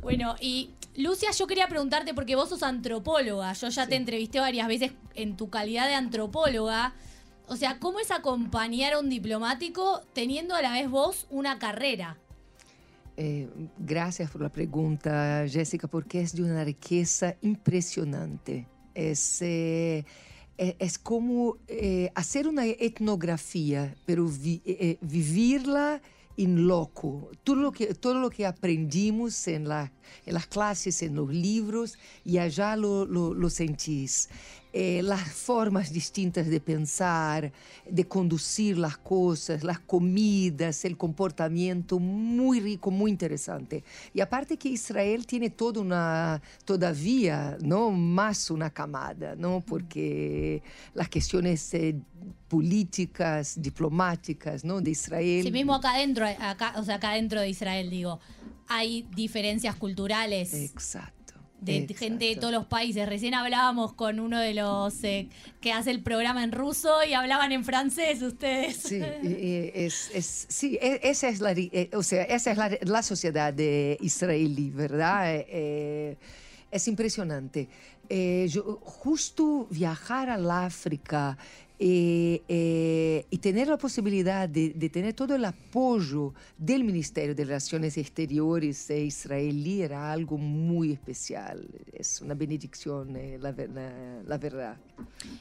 Bueno, 0.00 0.36
y 0.40 0.70
Lucia, 0.96 1.30
yo 1.30 1.46
quería 1.46 1.68
preguntarte, 1.68 2.14
porque 2.14 2.36
vos 2.36 2.48
sos 2.48 2.62
antropóloga, 2.62 3.52
yo 3.52 3.68
ya 3.68 3.86
te 3.86 3.96
entrevisté 3.96 4.40
varias 4.40 4.66
veces 4.68 4.92
en 5.14 5.36
tu 5.36 5.50
calidad 5.50 5.86
de 5.86 5.94
antropóloga. 5.94 6.94
O 7.46 7.56
sea, 7.56 7.78
¿cómo 7.78 8.00
es 8.00 8.10
acompañar 8.10 8.94
a 8.94 8.98
un 8.98 9.08
diplomático 9.08 10.02
teniendo 10.12 10.54
a 10.54 10.62
la 10.62 10.72
vez 10.72 10.90
vos 10.90 11.26
una 11.30 11.58
carrera? 11.58 12.16
Eh, 13.20 13.48
gracias 13.76 14.30
por 14.30 14.42
la 14.42 14.48
pregunta, 14.48 15.44
Jessica, 15.48 15.88
porque 15.88 16.20
es 16.20 16.36
de 16.36 16.44
una 16.44 16.62
riqueza 16.62 17.34
impresionante. 17.40 18.68
Es, 18.94 19.42
eh, 19.42 20.04
es 20.56 21.00
como 21.00 21.56
eh, 21.66 22.12
hacer 22.14 22.46
una 22.46 22.64
etnografía, 22.64 23.96
pero 24.06 24.30
vivirla 25.00 26.00
en 26.36 26.68
loco. 26.68 27.32
Todo 27.42 27.56
lo 27.56 27.72
que, 27.72 27.92
todo 27.94 28.20
lo 28.20 28.30
que 28.30 28.46
aprendimos 28.46 29.48
en, 29.48 29.66
la, 29.66 29.92
las 30.26 30.46
clases, 30.46 31.02
en 31.02 31.14
los 31.14 31.32
libros, 31.32 31.98
y 32.24 32.38
allá 32.38 32.76
lo, 32.76 33.06
lo, 33.06 33.34
lo 33.34 33.50
sentís. 33.50 34.28
Eh, 34.70 35.00
las 35.02 35.32
formas 35.32 35.90
distintas 35.90 36.46
de 36.46 36.60
pensar, 36.60 37.50
de 37.88 38.06
conducir 38.06 38.76
las 38.76 38.98
cosas, 38.98 39.64
las 39.64 39.78
comidas, 39.78 40.84
el 40.84 40.94
comportamiento, 40.98 41.98
muy 41.98 42.60
rico, 42.60 42.90
muy 42.90 43.10
interesante. 43.10 43.82
Y 44.12 44.20
aparte 44.20 44.58
que 44.58 44.68
Israel 44.68 45.26
tiene 45.26 45.48
toda 45.48 45.80
una, 45.80 46.42
todavía, 46.66 47.56
¿no? 47.62 47.90
Más 47.90 48.50
una 48.50 48.68
camada, 48.68 49.34
¿no? 49.34 49.64
Porque 49.66 50.62
las 50.92 51.08
cuestiones 51.08 51.72
eh, 51.72 51.96
políticas, 52.46 53.60
diplomáticas, 53.60 54.66
¿no? 54.66 54.82
De 54.82 54.90
Israel. 54.90 55.44
Sí, 55.44 55.50
mismo 55.50 55.74
acá 55.74 55.96
dentro, 55.96 56.26
acá, 56.26 56.74
o 56.76 56.84
sea, 56.84 56.96
acá 56.96 57.12
dentro 57.12 57.40
de 57.40 57.48
Israel, 57.48 57.88
digo, 57.88 58.20
hay 58.68 59.06
diferencias 59.14 59.74
culturales. 59.76 60.54
Exacto 60.54 61.18
de 61.60 61.94
gente 61.94 62.26
de 62.26 62.36
todos 62.36 62.52
los 62.52 62.66
países. 62.66 63.08
Recién 63.08 63.34
hablábamos 63.34 63.92
con 63.92 64.20
uno 64.20 64.38
de 64.38 64.54
los 64.54 65.02
eh, 65.04 65.28
que 65.60 65.72
hace 65.72 65.90
el 65.90 66.02
programa 66.02 66.44
en 66.44 66.52
ruso 66.52 67.04
y 67.04 67.14
hablaban 67.14 67.52
en 67.52 67.64
francés 67.64 68.22
ustedes. 68.22 68.76
Sí, 68.76 69.00
es, 69.74 70.10
es, 70.14 70.46
sí 70.48 70.78
e, 70.80 71.00
esa 71.02 71.28
es 71.28 71.40
la, 71.40 71.52
eh, 71.52 71.90
o 71.94 72.02
sea, 72.02 72.22
esa 72.24 72.52
es 72.52 72.58
la, 72.58 72.78
la 72.82 73.02
sociedad 73.02 73.52
de 73.52 73.96
israelí, 74.00 74.70
¿verdad? 74.70 75.44
Eh, 75.48 76.16
es 76.70 76.88
impresionante. 76.88 77.68
yo, 78.08 78.78
justo 78.82 79.66
viajar 79.70 80.30
al 80.30 80.50
África 80.50 81.36
y, 81.78 82.42
eh, 82.48 83.24
y, 83.30 83.38
tener 83.38 83.68
la 83.68 83.78
posibilidad 83.78 84.48
de, 84.48 84.70
tener 84.92 85.14
todo 85.14 85.36
el 85.36 85.44
apoyo 85.44 86.34
del 86.56 86.82
Ministerio 86.82 87.36
de 87.36 87.44
Relaciones 87.44 87.96
Exteriores 87.96 88.90
eh, 88.90 89.04
israelí 89.04 89.82
era 89.82 90.10
algo 90.10 90.38
muy 90.38 90.92
especial. 90.92 91.68
Es 91.92 92.20
una 92.20 92.34
benedicción, 92.34 93.14
eh, 93.14 93.38
la, 93.40 93.52
verdad. 94.38 94.76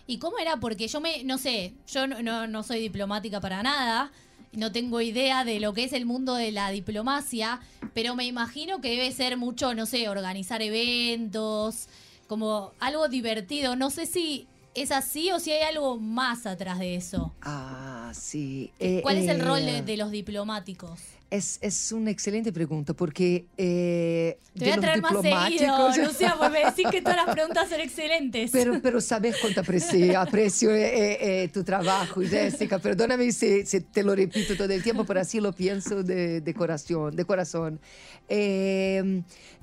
¿Y 0.06 0.20
cómo 0.20 0.38
era? 0.38 0.58
Porque 0.58 0.88
yo 0.88 1.02
me, 1.02 1.24
no 1.24 1.40
sé, 1.40 1.74
yo 1.88 2.06
no 2.08 2.64
soy 2.64 2.82
diplomática 2.82 3.42
para 3.42 3.64
nada. 3.64 4.12
No 4.54 4.72
tengo 4.72 5.02
idea 5.02 5.44
de 5.44 5.60
lo 5.60 5.74
que 5.74 5.86
es 5.86 5.94
el 5.94 6.06
mundo 6.06 6.36
de 6.36 6.52
la 6.52 6.70
diplomacia, 6.70 7.62
pero 7.94 8.16
me 8.16 8.26
imagino 8.26 8.80
que 8.80 8.92
debe 8.92 9.12
ser 9.12 9.38
mucho, 9.38 9.74
no 9.74 9.86
sé, 9.86 10.08
organizar 10.08 10.62
eventos, 10.62 11.88
como 12.28 12.72
algo 12.80 13.08
divertido. 13.08 13.76
No 13.76 13.90
sé 13.90 14.06
si 14.06 14.48
¿Es 14.78 14.92
así 14.92 15.32
o 15.32 15.40
si 15.40 15.52
hay 15.52 15.64
algo 15.64 15.98
más 15.98 16.46
atrás 16.46 16.78
de 16.78 16.96
eso? 16.96 17.34
Ah, 17.42 18.12
sí. 18.14 18.72
¿Cuál 19.02 19.18
es 19.18 19.28
el 19.28 19.42
rol 19.42 19.66
de, 19.66 19.82
de 19.82 19.98
los 19.98 20.12
diplomáticos? 20.12 21.00
Es, 21.32 21.58
es, 21.62 21.92
una 21.92 22.12
excelente 22.12 22.54
pregunta 22.54 22.94
porque... 22.94 23.48
Eh, 23.58 24.38
Te 24.54 24.66
voy 24.66 24.74
a 24.74 24.80
traer 24.80 25.02
más 25.02 25.20
seguido, 25.20 25.90
Lucia, 26.06 26.36
porque 26.38 26.60
me 26.60 26.66
decís 26.66 26.88
que 26.92 27.02
todas 27.02 27.18
las 27.18 27.34
preguntas 27.34 27.70
son 27.70 27.80
excelentes. 27.82 28.52
Pero, 28.52 28.80
pero 28.80 29.02
sabes 29.02 29.36
cuánto 29.42 29.62
aprecio, 29.62 30.20
aprecio 30.20 30.70
eh, 30.70 30.86
eh, 30.86 31.44
eh 31.44 31.48
tu 31.50 31.64
trabajo, 31.64 32.22
Jessica. 32.22 32.78
Perdóname 32.78 33.32
si, 33.32 33.66
si, 33.66 33.82
te 33.82 34.04
lo 34.04 34.16
repito 34.16 34.56
todo 34.56 34.72
el 34.72 34.84
tiempo, 34.84 35.06
pero 35.06 35.22
así 35.22 35.42
lo 35.42 35.54
pienso 35.54 36.04
de, 36.04 36.40
de 36.40 36.54
corazón. 36.54 37.16
De 37.16 37.26
corazón. 37.26 37.80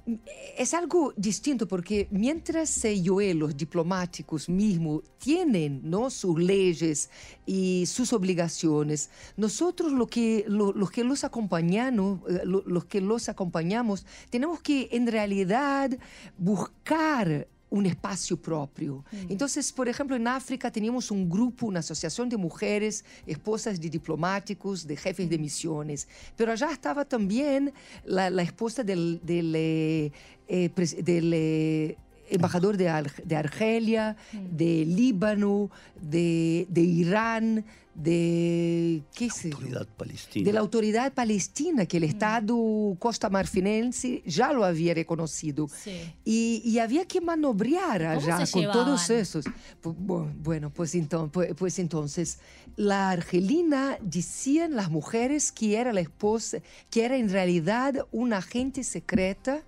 Eh, 0.07 0.19
es 0.59 0.75
algo 0.75 1.13
distinto 1.17 1.67
porque 1.67 2.09
mientras 2.11 2.85
ellos, 2.85 3.35
los 3.35 3.57
diplomáticos 3.57 4.49
mismos, 4.49 5.03
tienen 5.19 5.81
¿no? 5.83 6.11
sus 6.11 6.39
leyes 6.39 7.11
y 7.47 7.87
sus 7.87 8.13
obligaciones, 8.13 9.11
nosotros 9.37 9.93
lo 9.93 10.07
que, 10.07 10.45
lo, 10.47 10.73
los 10.73 10.91
que 10.91 11.05
los 11.05 11.25
eh, 12.29 12.43
los 12.45 12.85
que 12.85 13.01
los 13.01 13.29
acompañamos, 13.29 14.05
tenemos 14.31 14.61
que 14.61 14.89
en 14.93 15.07
realidad 15.07 15.91
buscar 16.37 17.49
un 17.75 17.87
espacio 17.87 18.37
propio. 18.37 19.05
Mm. 19.11 19.33
Entonces, 19.33 19.73
por 19.73 19.89
ejemplo, 19.89 20.15
en 20.15 20.29
África 20.29 20.71
teníamos 20.71 21.11
un 21.11 21.29
grupo, 21.29 21.67
una 21.67 21.81
asociación 21.81 22.29
de 22.29 22.37
mujeres, 22.37 23.05
esposas 23.27 23.81
de 23.81 23.91
diplomáticos, 23.91 24.87
de 24.87 24.97
jefes 24.97 25.29
de 25.29 25.39
misiones, 25.39 26.07
pero 26.37 26.53
allá 26.53 26.71
estaba 26.71 27.05
también 27.05 27.73
la, 28.05 28.31
la 28.31 28.43
esposa 28.43 28.85
del, 28.85 29.21
del, 29.25 29.53
eh, 29.57 30.13
eh, 30.47 30.71
del 31.03 31.33
eh, 31.35 31.97
embajador 32.31 32.77
de, 32.77 32.87
de 33.25 33.37
Argelia, 33.37 34.17
mm. 34.33 34.57
de 34.57 34.85
Líbano, 34.85 35.71
de, 36.01 36.67
de 36.69 36.81
Irán, 36.81 37.65
de 37.95 39.03
¿qué 39.15 39.29
la 39.29 39.51
autoridad 39.51 39.87
palestina. 39.97 40.45
de 40.45 40.53
la 40.53 40.61
autoridad 40.61 41.13
palestina 41.13 41.87
que 41.87 41.99
el 41.99 42.03
mm. 42.03 42.07
Estado 42.07 42.97
costa 42.99 43.31
marfinense 43.31 44.23
ya 44.27 44.53
lo 44.53 44.65
había 44.65 44.95
reconocido 44.95 45.69
sí. 45.69 46.13
y, 46.25 46.61
y, 46.65 46.81
había 46.81 47.07
que 47.07 47.21
manobrear 47.21 48.05
allá 48.05 48.39
con 48.51 48.63
llevaban? 48.63 48.85
todos 48.85 49.11
esos 49.11 49.45
bueno 49.83 50.71
pues 50.71 50.95
entonces, 50.97 51.31
pues, 51.33 51.55
pues 51.57 51.79
entonces 51.79 52.41
la 52.75 53.11
argelina 53.11 53.97
decían 54.01 54.75
las 54.75 54.91
mujeres 54.91 55.53
que 55.53 55.79
era 55.79 55.93
la 55.93 56.01
esposa 56.01 56.59
que 56.91 57.05
era 57.05 57.17
en 57.17 57.31
realidad 57.31 58.07
una 58.11 58.39
agente 58.39 58.83
secreta 58.83 59.63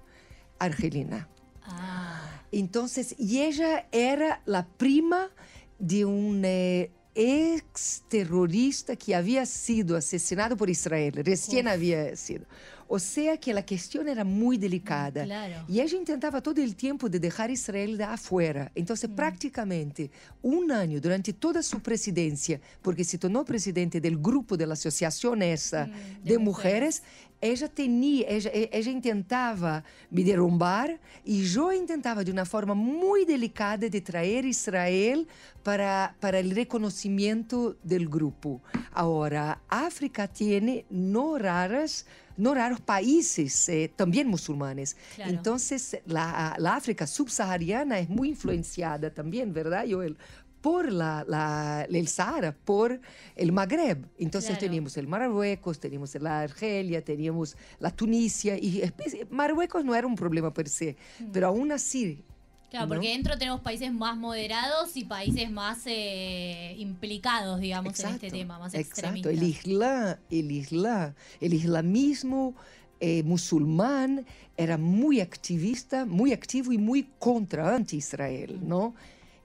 argelina 0.59 1.29
ah. 1.63 2.43
entonces 2.51 3.15
y 3.19 3.43
ella 3.43 3.87
era 3.93 4.43
la 4.47 4.67
prima 4.67 5.31
de 5.79 6.05
un 6.05 6.43
eh, 6.45 6.91
ex 7.17 8.03
terrorista 8.09 8.95
que 8.95 9.15
había 9.15 9.47
sido 9.47 9.97
asesinado 9.97 10.57
por 10.57 10.69
Israel, 10.69 11.15
recién 11.25 11.67
había 11.67 12.15
sido. 12.15 12.45
O 12.89 12.99
sea 13.01 13.37
que 13.37 13.53
la 13.53 13.67
cuestión 13.67 14.09
era 14.09 14.23
muy 14.23 14.59
delicada. 14.59 15.25
Claro. 15.25 15.65
Y 15.67 15.81
ella 15.81 15.97
intentaba 15.97 16.41
todo 16.41 16.63
el 16.63 16.77
tiempo 16.77 17.09
de 17.09 17.19
dejar 17.19 17.51
Israel 17.51 17.97
de 17.99 18.05
afuera. 18.05 18.71
Entonces, 18.75 19.11
mm. 19.11 19.15
prácticamente 19.15 20.11
un 20.43 20.71
año 20.71 21.01
durante 21.01 21.33
toda 21.33 21.63
su 21.63 21.81
presidencia, 21.81 22.61
porque 22.83 23.03
se 23.03 23.19
tornó 23.19 23.45
presidente 23.45 24.01
del 24.01 24.19
grupo 24.19 24.57
de 24.57 24.67
la 24.67 24.75
asociación 24.75 25.43
esa 25.43 25.87
mm, 25.87 26.23
de, 26.23 26.33
de 26.33 26.39
mujeres, 26.39 27.03
mujeres 27.03 27.03
ella 27.41 27.69
tenía, 27.69 28.27
ella, 28.29 28.51
ella 28.53 28.91
intentava 28.91 29.85
me 30.11 30.25
derrumbar 30.25 30.99
e 31.25 31.45
eu 31.55 31.73
intentava 31.73 32.25
de 32.25 32.31
uma 32.31 32.45
forma 32.45 32.75
muito 32.75 33.29
delicada 33.29 33.89
de 33.89 34.01
trazer 34.01 34.45
Israel 34.45 35.27
para, 35.63 36.15
para 36.21 36.41
o 36.41 36.55
reconhecimento 36.55 37.77
do 37.83 38.11
grupo. 38.11 38.63
Agora, 38.93 39.61
a 39.69 39.87
África 39.87 40.27
tem 40.27 40.85
no 40.91 41.37
raras 41.37 42.05
no 42.37 42.53
raros 42.53 42.81
países 42.81 43.67
eh, 43.69 43.89
también 43.97 44.29
musulmanes. 44.29 44.95
Claro. 45.15 45.31
Entonces, 45.31 45.97
la, 46.07 46.55
la 46.59 46.77
África 46.77 47.07
subsahariana 47.07 47.99
es 47.99 48.11
muy 48.11 48.29
influenciada 48.29 49.11
también, 49.11 49.55
¿verdad, 49.55 49.87
Joel? 49.89 50.19
Por 50.67 50.91
la, 50.91 51.25
la, 51.29 51.87
el 51.89 52.09
Sahara, 52.09 52.51
por 52.53 53.01
el 53.37 53.53
Magreb. 53.53 54.05
Entonces 54.19 54.51
claro. 54.51 54.63
teníamos 54.63 54.97
el 54.97 55.07
Marruecos, 55.07 55.79
teníamos 55.79 56.13
la 56.17 56.41
Argelia, 56.41 57.05
teníamos 57.05 57.57
la 57.79 57.93
Tunisia, 57.93 58.57
y 58.57 58.83
Marruecos 59.31 59.85
no 59.85 59.95
era 59.95 60.09
un 60.09 60.17
problema 60.17 60.53
per 60.53 60.69
se, 60.69 60.97
mm. 61.21 61.27
pero 61.33 61.47
aún 61.47 61.71
así 61.71 62.25
Claro, 62.69 62.89
porque 62.89 63.11
dentro 63.11 63.39
tenemos 63.39 63.61
países 63.61 63.93
más 63.93 64.17
moderados 64.17 64.97
y 64.97 65.05
países 65.05 65.49
más 65.53 65.83
eh, 65.87 66.75
implicados, 66.79 67.61
digamos, 67.61 68.01
en 68.01 68.11
este 68.15 68.29
tema, 68.29 68.59
más 68.59 68.75
Exacto. 68.75 69.31
El 69.31 69.45
Islam, 69.45 70.17
el 70.33 70.51
Islam, 70.51 71.15
el 71.41 71.55
islamismo 71.55 72.57
eh, 72.99 73.23
musulmán 73.23 74.27
era 74.57 74.77
muy 74.77 75.21
activista, 75.21 76.05
muy 76.07 76.33
activo 76.33 76.73
y 76.73 76.79
muy 76.79 77.09
contra, 77.21 77.73
anti-Israel, 77.73 78.59
mm. 78.61 78.69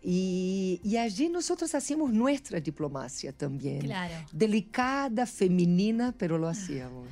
Y, 0.04 0.98
allí 0.98 1.30
nosotros 1.30 1.74
hacíamos 1.76 2.12
nuestra 2.12 2.60
diplomacia 2.60 3.32
también. 3.32 3.82
Claro. 3.82 4.26
Delicada, 4.32 5.26
femenina, 5.26 6.14
pero 6.18 6.38
lo 6.38 6.48
hacíamos. 6.48 7.08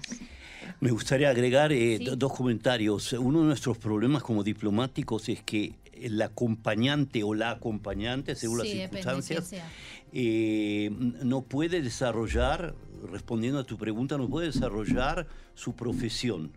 Me 0.80 0.92
gustaría 0.92 1.30
agregar 1.30 1.72
eh, 1.72 2.00
dos 2.18 2.34
comentarios. 2.34 3.14
Uno 3.14 3.42
de 3.42 3.48
nuestros 3.48 3.78
problemas 3.78 4.24
como 4.24 4.44
diplomáticos 4.44 5.30
es 5.30 5.44
que 5.44 5.76
el 5.94 6.22
acompañante 6.22 7.24
o 7.24 7.34
la 7.34 7.52
acompañante, 7.52 8.36
según 8.36 8.60
las 8.60 8.68
circunstancias, 8.68 9.54
eh, 10.14 10.90
no 10.92 11.42
puede 11.42 11.82
desarrollar, 11.82 12.76
respondiendo 13.12 13.60
a 13.60 13.64
tu 13.66 13.78
pregunta, 13.78 14.18
no 14.18 14.30
puede 14.30 14.48
desarrollar 14.48 15.28
su 15.54 15.74
profesión. 15.74 16.52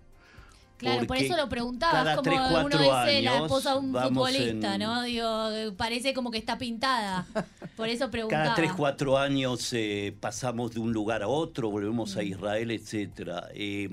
Claro, 0.83 1.07
por 1.07 1.17
eso 1.17 1.37
lo 1.37 1.49
preguntabas, 1.49 2.17
como 2.17 2.31
uno 2.65 2.79
dice 2.79 3.23
la 3.23 3.37
esposa 3.43 3.75
de 3.75 3.79
un 3.79 3.93
futbolista, 3.95 4.79
¿no? 4.79 5.03
Digo, 5.03 5.49
parece 5.77 6.13
como 6.13 6.31
que 6.31 6.39
está 6.39 6.59
pintada. 6.59 7.25
Por 7.77 7.89
eso 7.89 8.11
preguntaba. 8.11 8.45
Cada 8.45 8.55
tres, 8.55 8.73
cuatro 8.77 9.17
años 9.17 9.73
eh, 9.73 10.15
pasamos 10.21 10.75
de 10.75 10.81
un 10.81 10.93
lugar 10.93 11.23
a 11.23 11.29
otro, 11.29 11.71
volvemos 11.71 12.17
a 12.17 12.21
mm. 12.21 12.27
Israel, 12.27 12.71
etc. 12.71 13.45
Eh, 13.55 13.89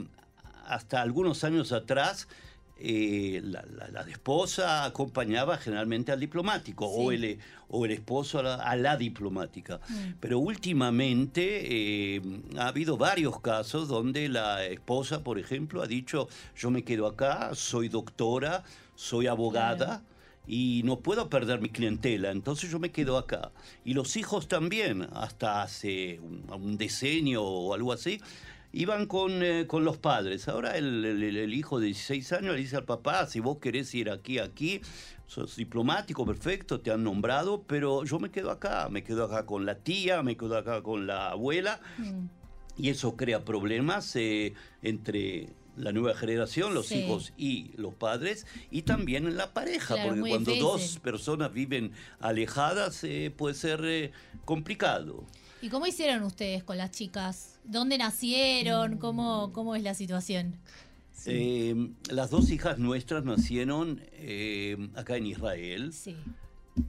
hasta 0.66 1.02
algunos 1.02 1.44
años 1.44 1.72
atrás 1.72 2.28
eh, 2.82 3.42
la, 3.44 4.06
esposa 4.10 4.86
acompañaba 4.86 5.58
generalmente 5.58 6.12
al 6.12 6.20
diplomático 6.20 6.86
o, 6.86 7.12
el, 7.12 7.38
o 7.68 7.86
el 7.86 7.92
esposo 7.92 8.40
a 8.40 8.76
la, 8.76 8.96
diplomática. 8.96 9.82
Mm. 9.88 10.14
Pero 10.20 10.40
últimamente 10.40 12.16
eh, 12.16 12.22
ha 12.58 12.68
habido 12.68 12.98
varios 12.98 13.42
casos 13.42 13.90
donde 13.90 14.30
la 14.30 14.66
esposa, 14.66 15.24
por 15.24 15.40
ejemplo, 15.40 15.82
ha 15.82 15.88
dicho, 15.88 16.30
yo 16.56 16.72
me 16.72 16.84
quedo 16.84 17.06
acá, 17.06 17.52
soy 17.54 17.90
doctora, 17.90 18.64
soy 18.96 19.28
abogada. 19.28 20.04
Y 20.52 20.82
no 20.84 20.98
puedo 21.02 21.30
perder 21.30 21.62
mi 21.62 21.70
clientela, 21.70 22.32
entonces 22.32 22.72
yo 22.72 22.80
me 22.80 22.90
quedo 22.90 23.20
acá. 23.20 23.52
Y 23.86 23.94
los 23.94 24.18
hijos 24.18 24.48
también, 24.48 25.08
hasta 25.14 25.62
hace 25.62 26.20
un, 26.20 26.44
un 26.52 26.76
decenio 26.76 27.44
o 27.44 27.76
algo 27.76 27.94
así, 27.94 28.20
iban 28.72 29.06
con, 29.08 29.44
eh, 29.44 29.66
con 29.68 29.84
los 29.84 29.98
padres. 29.98 30.48
Ahora 30.48 30.78
el, 30.78 31.06
el, 31.06 31.54
hijo 31.54 31.80
de 31.80 31.88
16 31.88 32.34
años 32.34 32.56
le 32.56 32.62
dice 32.62 32.78
al 32.78 32.86
papá, 32.86 33.26
si 33.28 33.40
vos 33.40 33.58
querés 33.60 33.94
ir 33.96 34.10
aquí, 34.10 34.40
aquí, 34.40 34.82
sos 35.28 35.56
diplomático, 35.56 36.26
perfecto, 36.26 36.80
te 36.80 36.92
han 36.92 37.04
nombrado, 37.04 37.64
pero 37.64 38.04
yo 38.04 38.20
me 38.20 38.30
quedo 38.30 38.52
acá, 38.52 38.90
me 38.90 39.04
quedo 39.04 39.26
acá 39.26 39.46
con 39.46 39.66
la 39.66 39.76
tía, 39.76 40.22
me 40.24 40.38
quedo 40.38 40.58
acá 40.58 40.82
con 40.82 41.08
la 41.08 41.32
abuela. 41.32 41.82
Mm. 41.98 42.28
Y 42.78 42.90
eso 42.90 43.18
crea 43.18 43.44
problemas 43.44 44.16
eh, 44.16 44.54
entre 44.82 45.50
la 45.76 45.92
nueva 45.92 46.16
generación, 46.16 46.74
los 46.74 46.92
hijos 46.92 47.34
y 47.38 47.72
los 47.76 47.94
padres, 47.94 48.46
y 48.72 48.84
también 48.84 49.28
en 49.28 49.38
la 49.38 49.54
pareja, 49.54 49.96
porque 50.04 50.22
cuando 50.22 50.56
dos 50.56 51.00
personas 51.00 51.54
viven 51.54 51.92
alejadas 52.20 53.04
eh, 53.04 53.34
puede 53.36 53.56
ser 53.56 54.12
complicado. 54.46 55.26
¿Y 55.62 55.70
cómo 55.70 55.88
hicieron 55.88 56.24
ustedes 56.24 56.64
con 56.64 56.78
las 56.78 56.92
chicas? 56.92 57.60
¿Dónde 57.66 57.98
nacieron? 57.98 58.98
¿Cómo, 58.98 59.52
cómo 59.52 59.76
es 59.76 59.84
la 59.84 59.94
situación? 59.94 60.56
Eh, 61.26 61.92
las 62.10 62.30
dos 62.30 62.50
hijas 62.50 62.80
nuestras 62.80 63.26
nacieron 63.26 64.02
eh, 64.14 64.90
acá 64.96 65.18
en 65.18 65.26
Israel. 65.26 65.92
Sí. 65.92 66.16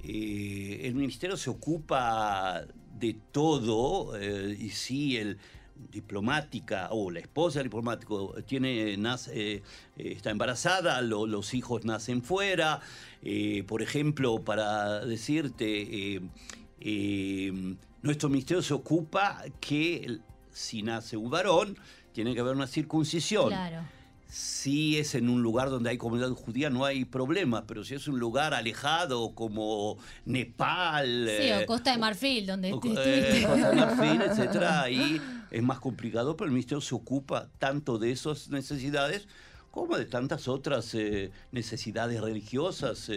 Eh, 0.05 0.83
el 0.85 0.95
ministerio 0.95 1.37
se 1.37 1.51
ocupa 1.51 2.65
de 2.99 3.17
todo 3.33 4.13
y 4.23 4.71
sí, 4.71 5.17
el 5.17 5.39
diplomática 5.91 6.89
o 6.93 7.11
la 7.11 7.21
esposa 7.21 7.59
del 7.59 7.67
diplomático 7.67 8.35
tiene 8.47 8.97
nace, 8.99 9.63
está 9.97 10.31
embarazada, 10.31 11.01
los 11.01 11.55
hijos 11.55 11.85
nacen 11.85 12.23
fuera. 12.23 12.81
por 13.67 13.83
ejemplo, 13.83 14.45
para 14.45 15.05
decirte 15.07 16.21
nuestro 18.03 18.29
ministerio 18.29 18.63
se 18.63 18.75
ocupa 18.75 19.43
que 19.61 20.21
si 20.53 20.83
nace 20.83 21.17
un 21.17 21.31
varón, 21.31 21.77
tiene 22.13 22.35
que 22.35 22.41
haber 22.41 22.55
una 22.55 22.67
circuncisión. 22.67 23.49
Claro. 23.49 23.83
Si 24.27 24.97
es 24.97 25.17
en 25.17 25.29
un 25.29 25.43
lugar 25.43 25.71
donde 25.71 25.91
hay 25.91 25.99
comunidad 25.99 26.31
judía 26.31 26.71
no 26.71 26.85
hay 26.85 27.05
problema, 27.05 27.67
pero 27.67 27.83
si 27.83 27.95
es 27.95 28.07
un 28.07 28.21
lugar 28.21 28.55
alejado 28.55 29.35
como 29.35 29.99
Nepal... 30.25 31.29
Sí, 31.29 31.51
o 31.51 31.61
eh, 31.61 31.67
Costa 31.67 31.91
de 31.91 31.99
Marfil, 31.99 32.47
donde 32.47 32.73
o, 32.73 32.77
eh, 32.77 33.45
Costa 33.45 33.71
de 33.71 33.77
Marfil, 33.77 34.23
etc. 34.49 34.63
Ahí 34.83 35.21
es 35.51 35.63
más 35.63 35.81
complicado, 35.81 36.37
pero 36.37 36.47
el 36.47 36.53
ministerio 36.53 36.81
se 36.81 36.95
ocupa 36.95 37.49
tanto 37.59 37.99
de 37.99 38.13
esas 38.13 38.51
necesidades 38.51 39.27
como 39.73 39.97
de 39.97 40.05
tantas 40.05 40.47
otras 40.47 40.95
eh, 40.95 41.33
necesidades 41.51 42.21
religiosas 42.21 43.11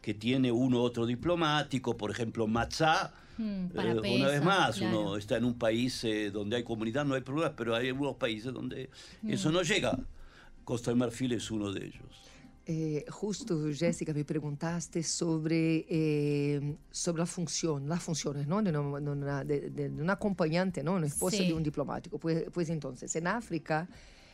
que 0.00 0.14
tiene 0.14 0.50
uno 0.50 0.82
otro 0.82 1.06
diplomático, 1.06 1.96
por 1.96 2.10
ejemplo, 2.10 2.46
Matzah 2.46 3.12
Mm, 3.40 3.68
eh, 3.74 4.18
una 4.18 4.28
vez 4.28 4.44
más, 4.44 4.80
uno 4.82 5.16
está 5.16 5.38
en 5.38 5.46
un 5.46 5.54
país 5.54 6.04
eh, 6.04 6.30
donde 6.30 6.56
hay 6.56 6.62
comunidad, 6.62 7.06
no 7.06 7.14
hay 7.14 7.22
problemas, 7.22 7.54
pero 7.56 7.74
hay 7.74 7.88
algunos 7.88 8.16
países 8.16 8.52
donde 8.52 8.90
eso 9.26 9.48
mm. 9.48 9.52
no 9.52 9.62
llega. 9.62 9.98
Costa 10.62 10.90
de 10.90 10.96
Marfil 10.96 11.32
es 11.32 11.50
uno 11.50 11.72
de 11.72 11.86
ellos. 11.86 12.30
Eh, 12.66 13.06
justo, 13.08 13.58
Jéssica, 13.72 14.12
me 14.12 14.26
preguntaste 14.26 15.02
sobre, 15.02 15.86
eh, 15.88 16.76
sobre 16.90 17.20
la 17.20 17.26
función, 17.26 17.88
las 17.88 18.02
funciones 18.02 18.46
¿no? 18.46 18.62
de, 18.62 18.76
una, 18.76 19.42
de, 19.42 19.70
de, 19.70 19.88
un 19.88 20.10
acompañante, 20.10 20.82
¿no? 20.82 20.92
una 20.92 21.06
esposa 21.06 21.38
sí. 21.38 21.48
de 21.48 21.54
un 21.54 21.62
diplomático. 21.62 22.18
Pues, 22.18 22.44
pues 22.52 22.68
entonces, 22.68 23.16
en 23.16 23.26
África, 23.26 23.88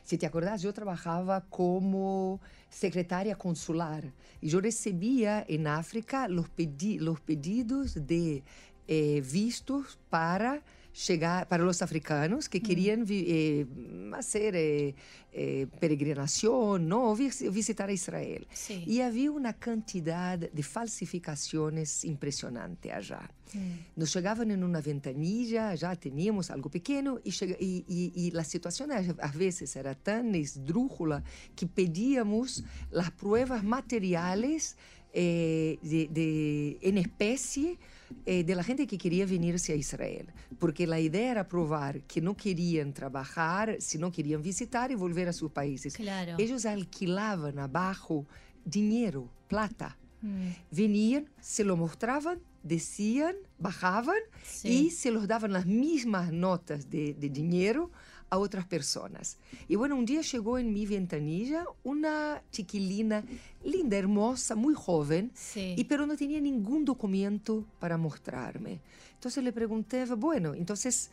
si 0.06 0.18
te 0.18 0.26
acordás, 0.26 0.62
yo 0.62 0.72
trabajaba 0.72 1.40
como 1.50 2.40
secretaria 2.70 3.34
consular 3.34 4.12
y 4.40 4.48
yo 4.48 4.60
recibía 4.60 5.44
en 5.48 5.66
África 5.66 6.28
los, 6.28 6.48
pedi 6.48 7.00
los 7.00 7.20
pedidos 7.20 8.06
de 8.06 8.44
eh, 8.86 9.20
vistos 9.32 9.98
para 10.08 10.62
chegar 10.96 11.44
para 11.44 11.62
os 11.66 11.82
africanos 11.82 12.48
que 12.48 12.58
queriam 12.58 13.04
eh, 13.10 13.66
fazer 14.10 14.54
eh, 14.54 14.94
eh, 15.30 15.66
peregrinação, 15.78 16.78
não, 16.78 17.14
visitar 17.14 17.90
Israel. 17.90 18.44
Sim. 18.50 18.82
E 18.86 19.02
havia 19.02 19.30
uma 19.30 19.52
quantidade 19.52 20.50
de 20.54 20.62
falsificações 20.62 22.02
impressionante 22.04 22.90
allá. 22.90 23.28
Hum. 23.54 23.76
Nos 23.94 24.10
chegavam 24.10 24.46
em 24.46 24.64
uma 24.64 24.80
ventanilha, 24.80 25.76
já 25.76 25.94
tínhamos 25.94 26.50
algo 26.50 26.70
pequeno 26.70 27.20
e, 27.22 27.30
e, 27.60 27.84
e, 27.86 28.30
e 28.32 28.38
a 28.38 28.42
situação 28.42 28.86
às 29.18 29.34
vezes 29.34 29.76
era 29.76 29.94
tão 29.94 30.34
esdrúxula 30.34 31.22
que 31.54 31.66
pedíamos 31.66 32.64
as 32.94 33.10
provas 33.10 33.62
materiais 33.62 34.74
eh, 35.12 35.76
de, 35.82 36.08
de, 36.08 36.78
em 36.80 36.98
espécie 37.00 37.78
eh, 38.24 38.44
de 38.44 38.54
la 38.54 38.62
gente 38.62 38.86
que 38.86 38.98
quería 38.98 39.26
venirse 39.26 39.72
a 39.72 39.76
Israel, 39.76 40.28
porque 40.58 40.86
la 40.86 41.00
idea 41.00 41.30
era 41.32 41.48
probar 41.48 42.02
que 42.02 42.20
no 42.20 42.36
querían 42.36 42.92
trabajar, 42.92 43.76
sino 43.80 44.10
querían 44.10 44.42
visitar 44.42 44.90
y 44.90 44.94
volver 44.94 45.28
a 45.28 45.32
sus 45.32 45.50
países. 45.50 45.94
Claro. 45.94 46.34
Ellos 46.38 46.66
alquilaban 46.66 47.58
abajo 47.58 48.26
dinero, 48.64 49.28
plata. 49.48 49.96
Mm. 50.22 50.48
Venían, 50.70 51.30
se 51.40 51.64
lo 51.64 51.76
mostraban, 51.76 52.40
decían, 52.62 53.36
bajaban 53.58 54.18
sí. 54.44 54.68
y 54.86 54.90
se 54.90 55.10
los 55.10 55.28
daban 55.28 55.52
las 55.52 55.66
mismas 55.66 56.32
notas 56.32 56.90
de, 56.90 57.14
de 57.14 57.28
dinero 57.28 57.90
a 58.30 58.38
otras 58.38 58.66
personas. 58.66 59.38
Y 59.68 59.76
bueno, 59.76 59.96
un 59.96 60.04
día 60.04 60.20
llegó 60.20 60.58
en 60.58 60.72
mi 60.72 60.86
ventanilla 60.86 61.64
una 61.84 62.42
chiquilina 62.50 63.24
linda, 63.64 63.96
hermosa, 63.96 64.54
muy 64.54 64.74
joven, 64.74 65.30
sí. 65.34 65.74
y 65.76 65.84
pero 65.84 66.06
no 66.06 66.16
tenía 66.16 66.40
ningún 66.40 66.84
documento 66.84 67.64
para 67.78 67.96
mostrarme. 67.96 68.80
Entonces 69.14 69.42
le 69.42 69.52
pregunté, 69.52 70.04
bueno, 70.14 70.54
entonces 70.54 71.10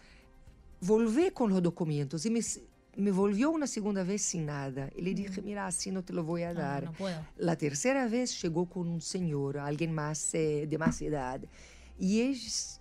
volví 0.82 1.32
con 1.32 1.50
los 1.50 1.62
documentos 1.62 2.26
y 2.26 2.30
me, 2.30 2.42
me 2.96 3.12
volvió 3.12 3.52
una 3.52 3.68
segunda 3.68 4.04
vez 4.04 4.22
sin 4.22 4.46
nada. 4.46 4.90
Y 4.96 5.02
le 5.02 5.14
dije, 5.14 5.42
mira, 5.42 5.68
así 5.68 5.92
no 5.92 6.04
te 6.04 6.14
lo 6.14 6.24
voy 6.24 6.44
a 6.44 6.50
ah, 6.50 6.54
dar. 6.54 6.84
No, 6.84 6.92
no 6.92 6.98
puedo. 6.98 7.26
La 7.38 7.56
tercera 7.56 8.08
vez 8.08 8.42
llegó 8.42 8.66
con 8.66 8.88
un 8.88 9.02
señor, 9.02 9.58
alguien 9.58 9.94
más 9.94 10.34
eh, 10.34 10.68
de 10.70 10.78
más 10.78 11.02
edad. 11.02 11.42
Y 11.98 12.22
él, 12.22 12.38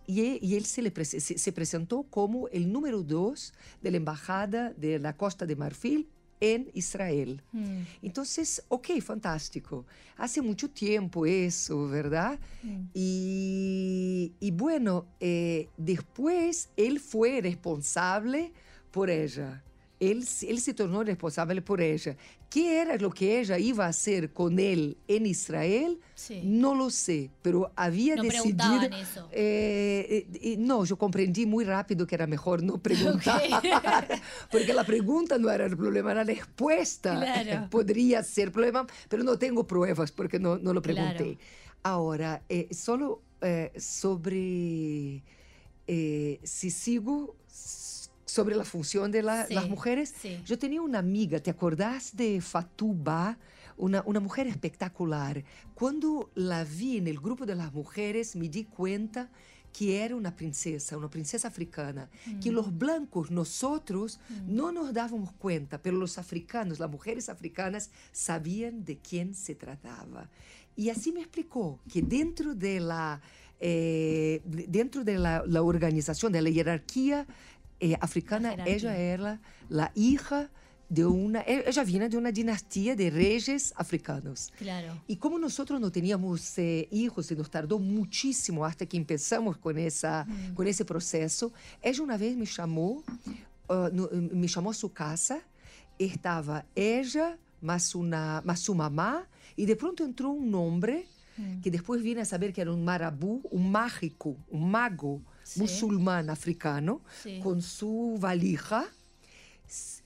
y 0.07 0.55
él, 0.57 0.64
se, 0.64 0.83
le 0.83 1.05
se, 1.05 1.20
se, 1.20 1.53
presentó 1.53 2.03
como 2.05 2.48
el 2.48 2.72
número 2.72 3.03
dos 3.03 3.53
de 3.83 3.90
la 3.90 3.96
embajada 3.98 4.72
de 4.72 4.98
la 4.98 5.16
Costa 5.16 5.46
de 5.46 5.57
Marfil 5.57 6.09
en 6.42 6.68
Israel. 6.75 7.40
Mm. 7.53 7.83
Entonces, 8.03 8.64
ok, 8.68 9.01
fantástico. 9.01 9.87
Hace 10.16 10.42
mucho 10.42 10.68
tiempo 10.68 11.25
eso, 11.25 11.87
¿verdad? 11.87 12.38
Mm. 12.64 12.81
Y, 12.92 14.33
y, 14.40 14.51
bueno, 14.51 15.07
eh, 15.20 15.68
después 15.77 16.68
él 16.77 16.98
fue 16.98 17.40
responsable 17.40 18.53
por 18.90 19.09
ella. 19.09 19.62
Él, 20.10 20.26
él 20.48 20.60
se 20.60 20.74
tornó 20.74 21.04
responsable 21.04 21.62
por 21.62 21.80
ella. 21.80 22.16
¿Qué 22.50 22.80
era 22.80 22.96
lo 22.96 23.10
que 23.10 23.40
ella 23.40 23.56
iba 23.58 23.86
a 23.86 23.88
hacer 23.88 24.32
con 24.32 24.58
él 24.58 24.98
en 25.06 25.26
Israel? 25.26 26.00
Sí. 26.14 26.40
No 26.44 26.74
lo 26.74 26.90
sé, 26.90 27.30
pero 27.40 27.70
había 27.76 28.16
No 28.16 28.24
decidido... 28.24 28.82
eso. 28.82 29.28
Eh, 29.30 30.26
eh, 30.34 30.56
no, 30.58 30.84
yo 30.84 30.96
comprendí 30.98 31.46
muy 31.46 31.64
rápido 31.64 32.06
que 32.06 32.16
era 32.16 32.26
mejor 32.26 32.62
no 32.62 32.78
preguntar, 32.78 33.40
porque 34.50 34.74
la 34.74 34.84
pregunta 34.84 35.38
no 35.38 35.50
era 35.50 35.66
el 35.66 35.76
problema, 35.76 36.10
era 36.10 36.24
la 36.24 36.34
respuesta. 36.34 37.16
Claro. 37.16 37.68
Podría 37.70 38.24
ser 38.24 38.50
problema, 38.50 38.86
pero 39.08 39.22
no 39.22 39.38
tengo 39.38 39.66
pruebas 39.66 40.10
porque 40.10 40.40
no, 40.40 40.58
no 40.58 40.72
lo 40.72 40.82
pregunté. 40.82 41.36
Claro. 41.36 41.38
Ahora, 41.84 42.42
eh, 42.48 42.68
solo 42.72 43.22
eh, 43.40 43.72
sobre 43.76 45.22
eh, 45.86 46.40
si 46.42 46.70
sigo 46.70 47.36
sobre 48.32 48.54
la 48.56 48.64
función 48.64 49.10
de 49.12 49.22
la- 49.22 49.46
Sí, 49.46 49.52
las 49.54 49.68
mujeres. 49.68 50.14
sí. 50.22 50.38
Yo 50.46 50.58
tenía 50.58 50.80
una 50.80 50.98
amiga, 51.00 51.38
¿te 51.38 51.50
acordás 51.50 52.16
de 52.16 52.40
Fatuba? 52.40 53.36
Una, 53.76 54.02
una 54.06 54.20
mujer 54.20 54.46
espectacular. 54.46 55.44
Cuando 55.74 56.30
la 56.34 56.64
vi 56.64 56.96
en 56.96 57.06
el 57.08 57.18
grupo 57.18 57.44
de 57.44 57.54
las 57.54 57.72
mujeres, 57.74 58.34
me 58.36 58.48
di 58.48 58.64
cuenta 58.64 59.28
que 59.72 60.02
era 60.04 60.14
una 60.16 60.34
princesa, 60.36 60.96
una 60.98 61.08
princesa 61.10 61.48
africana, 61.48 62.08
que 62.42 62.50
Mm. 62.50 62.54
los 62.54 62.78
blancos, 62.78 63.30
nosotros, 63.30 64.18
no 64.46 64.70
nos 64.72 64.92
dábamos 64.92 65.32
cuenta, 65.32 65.80
pero 65.82 65.96
los 65.96 66.16
africanos, 66.18 66.78
las 66.78 66.90
mujeres 66.90 67.28
africanas, 67.28 67.90
sabían 68.12 68.84
de 68.84 68.96
quién 68.98 69.34
se 69.34 69.54
trataba. 69.54 70.28
Y 70.76 70.88
así 70.90 71.10
me 71.12 71.20
explicó 71.20 71.80
que 71.90 72.00
dentro 72.02 72.54
de 72.54 72.80
la, 72.80 73.20
eh, 73.60 74.40
de- 74.44 74.66
dentro 74.68 75.04
de 75.04 75.18
la, 75.18 75.42
la 75.46 75.62
organización, 75.62 76.32
de 76.32 76.42
la 76.42 76.50
jerarquía 76.50 77.26
eh, 77.82 77.96
africana, 78.00 78.50
jerarquía. 78.50 78.74
ella 78.74 78.96
era 78.96 79.40
la 79.68 79.90
hija 79.94 80.50
de 80.88 81.04
una, 81.06 81.40
ella 81.46 81.84
viene 81.84 82.08
de 82.08 82.16
una 82.16 82.30
dinastía 82.30 82.94
de 82.94 83.10
reyes 83.10 83.72
africanos. 83.76 84.52
Claro. 84.58 85.02
Y 85.08 85.16
como 85.16 85.38
nosotros 85.38 85.80
no 85.80 85.90
teníamos 85.90 86.58
eh, 86.58 86.86
hijos 86.92 87.30
y 87.30 87.34
nos 87.34 87.50
tardó 87.50 87.78
muchísimo 87.78 88.64
hasta 88.64 88.86
que 88.86 88.98
empezamos 88.98 89.56
con, 89.56 89.78
esa, 89.78 90.26
con 90.54 90.66
ese 90.66 90.84
proceso, 90.84 91.52
ella 91.80 92.02
una 92.02 92.18
vez 92.18 92.36
me 92.36 92.44
llamó, 92.44 93.02
ah, 93.68 93.88
no, 93.92 94.08
me 94.12 94.46
llamó 94.46 94.70
a 94.70 94.74
su 94.74 94.92
casa, 94.92 95.40
estaba 95.98 96.66
ella 96.74 97.38
más, 97.62 97.94
una, 97.94 98.42
más 98.44 98.60
su 98.60 98.74
mamá, 98.74 99.26
y 99.56 99.66
de 99.66 99.76
pronto 99.76 100.04
entró 100.04 100.30
un 100.30 100.54
hombre 100.54 101.06
que 101.62 101.70
después 101.70 102.02
vine 102.02 102.20
a 102.20 102.24
saber 102.26 102.52
que 102.52 102.60
era 102.60 102.70
un 102.70 102.84
marabú, 102.84 103.40
un 103.50 103.72
mágico, 103.72 104.36
un 104.50 104.70
mago 104.70 105.22
Sí. 105.44 105.61
musulmán 105.61 106.31
africano, 106.31 107.00
Sí. 107.22 107.40
con 107.42 107.61
su 107.62 108.16
valija. 108.20 108.85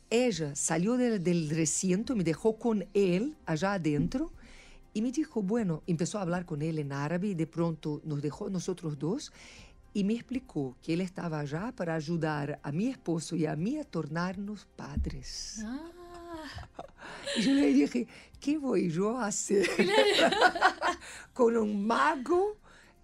Ella 0.09 0.55
salió 0.55 0.97
del, 0.97 1.23
del 1.23 1.51
recinto, 1.51 2.15
me 2.15 2.23
dejó 2.25 2.57
con 2.59 2.87
él 2.95 3.37
allá 3.45 3.73
adentro 3.75 4.33
y 4.95 5.03
me 5.03 5.11
dijo, 5.11 5.43
bueno, 5.43 5.83
empezó 5.87 6.19
a 6.19 6.23
hablar 6.23 6.47
con 6.47 6.63
él 6.63 6.79
en 6.79 6.93
árabe 6.93 7.29
y 7.29 7.35
de 7.35 7.47
pronto 7.47 8.01
nos 8.05 8.23
dejó 8.23 8.49
nosotros 8.49 8.99
dos 8.99 9.33
y 9.93 10.05
me 10.05 10.15
explicó 10.15 10.77
que 10.83 10.95
él 10.95 11.01
estaba 11.01 11.41
allá 11.41 11.73
para 11.75 11.95
ayudar 11.97 12.61
a 12.63 12.71
mi 12.71 12.87
esposo 12.89 13.35
y 13.35 13.47
a 13.47 13.57
mí 13.57 13.79
a 13.79 13.85
tornarnos 13.85 14.67
padres. 14.77 15.61
Ah, 15.65 15.91
Y 17.37 17.43
yo 17.43 17.53
le 17.53 17.73
dije, 17.73 18.07
¿qué 18.39 18.59
voy 18.59 18.91
yo 18.91 19.19
a 19.19 19.27
hacer 19.27 19.67
con 21.35 21.57
un 21.57 21.85
mago 21.87 22.57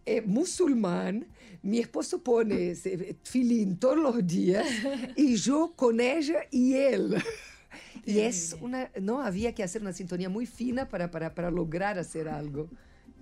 eh, 0.06 0.22
musulmán? 0.22 1.26
Mi 1.62 1.78
esposo 1.78 2.22
pone 2.22 2.70
ese 2.70 3.16
filín 3.22 3.78
todos 3.78 3.96
los 3.98 4.26
días 4.26 4.66
y 5.16 5.36
yo 5.36 5.72
con 5.76 6.00
ella 6.00 6.40
y 6.50 6.74
él. 6.74 7.16
Y 8.04 8.18
es 8.20 8.56
una, 8.60 8.90
no 9.00 9.22
había 9.22 9.54
que 9.54 9.62
hacer 9.62 9.80
una 9.82 9.92
sintonía 9.92 10.28
muy 10.28 10.46
fina 10.46 10.88
para, 10.88 11.10
para, 11.10 11.34
para 11.34 11.50
lograr 11.50 11.98
hacer 11.98 12.28
algo. 12.28 12.68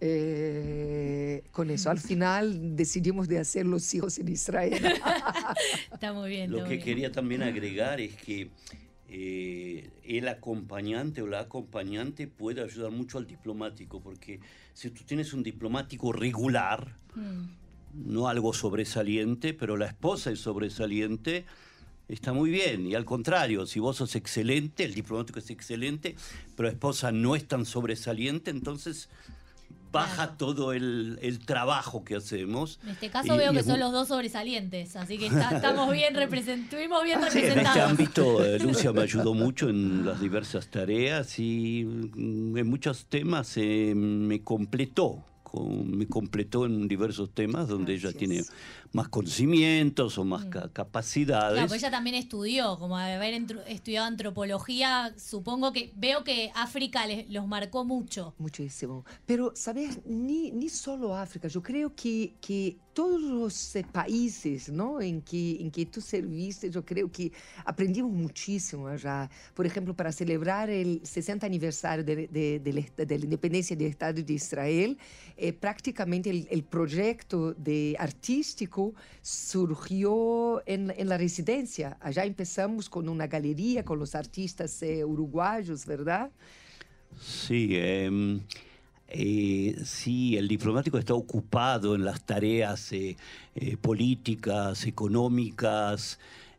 eh, 0.00 1.44
con 1.52 1.70
eso, 1.70 1.90
al 1.90 1.98
final 2.00 2.74
decidimos 2.76 3.28
de 3.28 3.38
hacer 3.38 3.66
los 3.66 3.92
hijos 3.94 4.18
en 4.18 4.28
Israel. 4.28 4.82
está 5.92 6.12
muy 6.12 6.30
bien. 6.30 6.50
Lo 6.50 6.58
está 6.58 6.68
que 6.68 6.76
muy 6.76 6.84
bien. 6.84 6.84
quería 6.84 7.12
también 7.12 7.42
agregar 7.42 8.00
es 8.00 8.16
que 8.16 8.50
eh, 9.10 9.90
el 10.04 10.28
acompañante 10.28 11.20
o 11.22 11.26
la 11.26 11.40
acompañante 11.40 12.26
puede 12.26 12.62
ayudar 12.62 12.90
mucho 12.90 13.18
al 13.18 13.26
diplomático, 13.26 14.00
porque 14.00 14.40
si 14.72 14.90
tú 14.90 15.04
tienes 15.04 15.32
un 15.32 15.42
diplomático 15.42 16.12
regular, 16.12 16.96
Mm, 17.14 17.48
no 17.92 18.28
algo 18.28 18.52
sobresaliente, 18.52 19.52
pero 19.52 19.76
la 19.76 19.86
esposa 19.86 20.30
es 20.30 20.40
sobresaliente, 20.40 21.44
está 22.08 22.32
muy 22.32 22.50
bien. 22.50 22.86
Y 22.86 22.94
al 22.94 23.04
contrario, 23.04 23.66
si 23.66 23.80
vos 23.80 23.96
sos 23.96 24.14
excelente, 24.14 24.84
el 24.84 24.94
diplomático 24.94 25.38
es 25.38 25.50
excelente, 25.50 26.14
pero 26.56 26.68
la 26.68 26.72
esposa 26.72 27.10
no 27.10 27.34
es 27.34 27.46
tan 27.48 27.66
sobresaliente, 27.66 28.50
entonces 28.50 29.08
baja 29.92 30.14
Claro. 30.14 30.32
todo 30.36 30.72
el, 30.72 31.18
el 31.22 31.38
trabajo 31.40 32.04
que 32.04 32.16
hacemos. 32.16 32.78
En 32.84 32.90
este 32.90 33.10
caso 33.10 33.34
Y- 33.34 33.38
veo 33.38 33.50
y 33.50 33.54
que 33.54 33.60
es 33.60 33.66
son 33.66 33.74
muy- 33.74 33.80
los 33.80 33.92
dos 33.92 34.08
sobresalientes, 34.08 34.96
así 34.96 35.18
que 35.18 35.26
está- 35.26 35.56
estamos 35.56 35.92
bien 35.92 36.14
representados, 36.14 36.64
estuvimos 36.64 37.02
bien 37.04 37.18
Sí, 37.18 37.22
en 37.22 37.26
este 37.28 37.40
representados. 37.54 37.90
ámbito, 37.90 38.44
eh, 38.44 38.58
Lucia 38.88 38.92
me 38.92 39.02
ayudó 39.02 39.34
mucho 39.34 39.68
en 39.68 40.04
las 40.06 40.20
diversas 40.20 40.68
tareas 40.68 41.38
y 41.38 41.84
mm, 41.84 42.56
en 42.58 42.66
muchos 42.68 43.06
temas 43.06 43.52
eh, 43.56 43.92
me 43.96 44.42
completó. 44.42 45.24
con- 45.42 45.98
me 45.98 46.06
completó 46.06 46.64
en 46.64 46.86
diversos 46.86 47.30
temas 47.34 47.66
donde 47.66 47.94
ella 47.94 48.12
tiene 48.12 48.44
más 48.92 49.08
conocimientos 49.08 50.18
o 50.18 50.24
más 50.24 50.46
ca- 50.46 50.68
capacidades. 50.72 51.52
Claro, 51.54 51.68
pues 51.68 51.80
ella 51.82 51.90
también 51.90 52.16
estudió, 52.16 52.78
como 52.78 52.96
haber 52.98 53.34
estudiado 53.68 54.06
antropología, 54.06 55.14
supongo 55.16 55.72
que 55.72 55.92
veo 55.96 56.24
que 56.24 56.50
África 56.54 57.06
les- 57.06 57.28
los 57.30 57.46
marcó 57.46 57.84
mucho. 57.84 58.34
Muchísimo. 58.38 59.04
Pero, 59.26 59.52
¿sabes? 59.54 60.00
Ni, 60.06 60.50
ni 60.50 60.68
solo 60.68 61.14
África. 61.16 61.46
Yo 61.48 61.62
creo 61.62 61.94
que, 61.94 62.34
que 62.40 62.78
todos 62.92 63.20
los 63.20 63.76
eh, 63.76 63.86
países 63.90 64.68
¿no? 64.70 65.00
en, 65.00 65.22
que, 65.22 65.58
en 65.60 65.70
que 65.70 65.86
tú 65.86 66.00
serviste, 66.00 66.68
yo 66.70 66.84
creo 66.84 67.10
que 67.10 67.30
aprendimos 67.64 68.10
muchísimo 68.12 68.88
allá. 68.88 69.30
Por 69.54 69.66
ejemplo, 69.66 69.94
para 69.94 70.10
celebrar 70.10 70.68
el 70.68 71.00
60 71.04 71.46
aniversario 71.46 72.04
de, 72.04 72.26
de- 72.26 72.80
est- 72.80 72.96
de 72.98 73.18
la 73.18 73.24
independencia 73.24 73.76
del 73.76 73.86
Estado 73.86 74.20
de 74.22 74.32
Israel, 74.32 74.98
eh, 75.36 75.52
prácticamente 75.52 76.28
el, 76.30 76.48
el 76.50 76.64
proyecto 76.64 77.54
de 77.54 77.94
artístico 77.98 78.79
surgió 79.22 80.62
en, 80.66 80.92
en 80.96 81.08
la 81.08 81.16
residencia. 81.18 81.96
Allá 82.00 82.24
empezamos 82.24 82.88
con 82.88 83.08
una 83.08 83.26
galería 83.26 83.84
con 83.84 83.98
los 83.98 84.14
artistas 84.14 84.82
eh, 84.82 85.04
uruguayos, 85.04 85.86
¿verdad? 85.86 86.30
Sí, 87.18 87.70
em, 87.72 88.40
eh, 89.08 89.76
sí, 89.84 90.36
el 90.36 90.46
diplomático 90.46 90.98
está 90.98 91.14
ocupado 91.14 91.94
en 91.94 92.04
las 92.04 92.24
tareas 92.24 92.92
eh, 92.92 93.16
eh, 93.54 93.76
políticas, 93.76 94.86
económicas, 94.86 96.18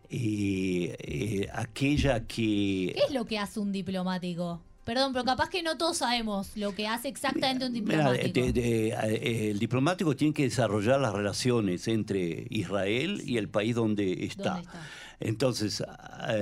eh, 0.09 0.95
eh, 0.99 1.47
aquella 1.53 2.27
que... 2.27 2.91
¿Qué 2.95 3.03
es 3.07 3.13
lo 3.13 3.25
que 3.25 3.39
hace 3.39 3.59
un 3.59 3.71
diplomático? 3.71 4.59
Perdón, 4.85 5.13
pero 5.13 5.23
capaz 5.25 5.49
que 5.49 5.61
no 5.61 5.77
todos 5.77 5.97
sabemos 5.97 6.51
lo 6.55 6.73
que 6.73 6.87
hace 6.87 7.07
exactamente 7.07 7.65
un 7.67 7.71
Mira, 7.73 8.11
diplomático. 8.13 8.39
de- 8.47 8.51
de- 8.53 8.87
eh, 8.89 9.51
el 9.51 9.59
diplomático 9.59 10.15
tiene 10.15 10.33
que 10.33 10.43
desarrollar 10.43 10.99
las 10.99 11.13
relaciones 11.13 11.87
entre 11.87 12.47
Israel 12.49 13.21
y 13.25 13.37
el 13.37 13.47
país 13.47 13.75
donde 13.75 14.25
está. 14.25 14.55
¿Dónde 14.55 14.61
está? 14.63 14.87
Entonces, 15.23 15.83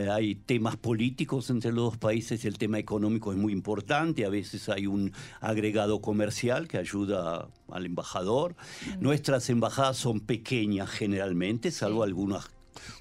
hay 0.09 0.35
temas 0.35 0.77
políticos 0.77 1.49
entre 1.49 1.73
los 1.73 1.83
dos 1.91 1.97
países, 1.97 2.45
el 2.45 2.57
tema 2.57 2.79
económico 2.79 3.33
es 3.33 3.37
muy 3.37 3.51
importante, 3.51 4.23
a 4.23 4.29
veces 4.29 4.69
hay 4.69 4.87
un 4.87 5.11
agregado 5.41 5.99
comercial 5.99 6.69
que 6.69 6.77
ayuda 6.77 7.49
al 7.69 7.85
embajador. 7.85 8.55
Mm. 8.97 9.01
Nuestras 9.03 9.49
embajadas 9.49 9.97
son 9.97 10.21
pequeñas 10.21 10.89
generalmente, 10.91 11.71
salvo 11.71 12.03
algunas 12.03 12.49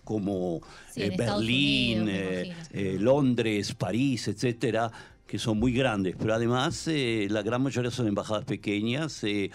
como 0.03 0.63
Sí, 0.93 1.03
eh, 1.03 1.15
Berlín, 1.17 2.03
Unidos, 2.03 2.19
eh, 2.19 2.57
eh, 2.73 2.97
Londres, 2.99 3.73
París, 3.75 4.27
etcétera, 4.27 4.91
que 5.29 5.39
son 5.39 5.59
muy 5.59 5.73
grandes, 5.75 6.17
pero 6.19 6.35
además 6.35 6.89
eh, 6.89 7.29
la 7.31 7.43
gran 7.43 7.63
mayoría 7.63 7.91
son 7.91 8.09
embajadas 8.09 8.47
pequeñas. 8.47 9.23
eh, 9.25 9.51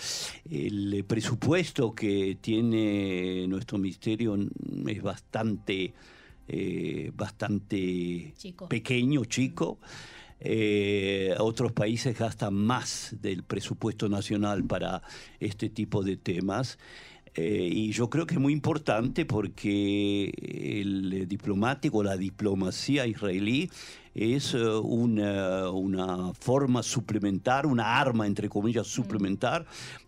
el 0.49 1.03
presupuesto 1.05 1.95
que 1.95 2.37
tiene 2.39 3.47
nuestro 3.47 3.79
ministerio 3.79 4.37
es 4.87 5.01
bastante, 5.01 5.93
eh, 6.47 7.11
bastante 7.15 8.33
Chico. 8.37 8.69
pequeño, 8.69 9.25
chico. 9.25 9.79
Eh, 10.45 11.33
otros 11.39 11.71
países 11.71 12.19
gastan 12.19 12.53
más 12.53 13.15
del 13.21 13.43
presupuesto 13.43 14.09
nacional 14.09 14.63
para 14.65 15.01
este 15.39 15.69
tipo 15.69 16.03
de 16.03 16.17
temas. 16.17 16.77
Eh, 17.35 17.67
y 17.71 17.91
yo 17.91 18.09
creo 18.09 18.27
que 18.27 18.35
es 18.35 18.39
muy 18.39 18.53
importante 18.53 19.25
porque 19.25 20.31
el 20.81 21.27
diplomático, 21.27 22.03
la 22.03 22.15
diplomacia 22.15 23.07
israelí 23.07 23.71
es 24.13 24.53
una, 24.53 25.69
una 25.71 26.33
forma 26.33 26.83
suplementar, 26.83 27.65
una 27.65 27.99
arma, 27.99 28.27
entre 28.27 28.49
comillas, 28.49 28.85
suplementar 28.85 29.65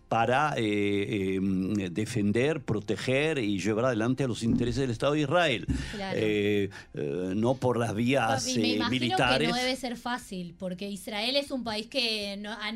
para 0.08 0.54
eh, 0.58 1.36
em, 1.36 1.74
defender, 1.92 2.62
proteger 2.62 3.40
y 3.40 3.60
llevar 3.60 3.86
adelante 3.86 4.28
los 4.28 4.44
intereses 4.44 4.82
del 4.82 4.92
Estado 4.92 5.14
de 5.14 5.22
Israel. 5.22 5.66
Eh, 6.14 6.70
eh, 6.94 7.34
no 7.36 7.56
por 7.56 7.78
las 7.78 7.96
vías 7.96 8.46
me 8.46 8.52
imagino 8.52 8.90
militares. 8.90 9.48
Que 9.48 9.54
no 9.54 9.60
debe 9.60 9.76
ser 9.76 9.98
fácil, 9.98 10.56
porque 10.60 10.90
Israel 10.90 11.36
es 11.36 11.52
un 11.52 11.64
país 11.64 11.88
que 11.88 12.38
no, 12.38 12.52
a, 12.52 12.72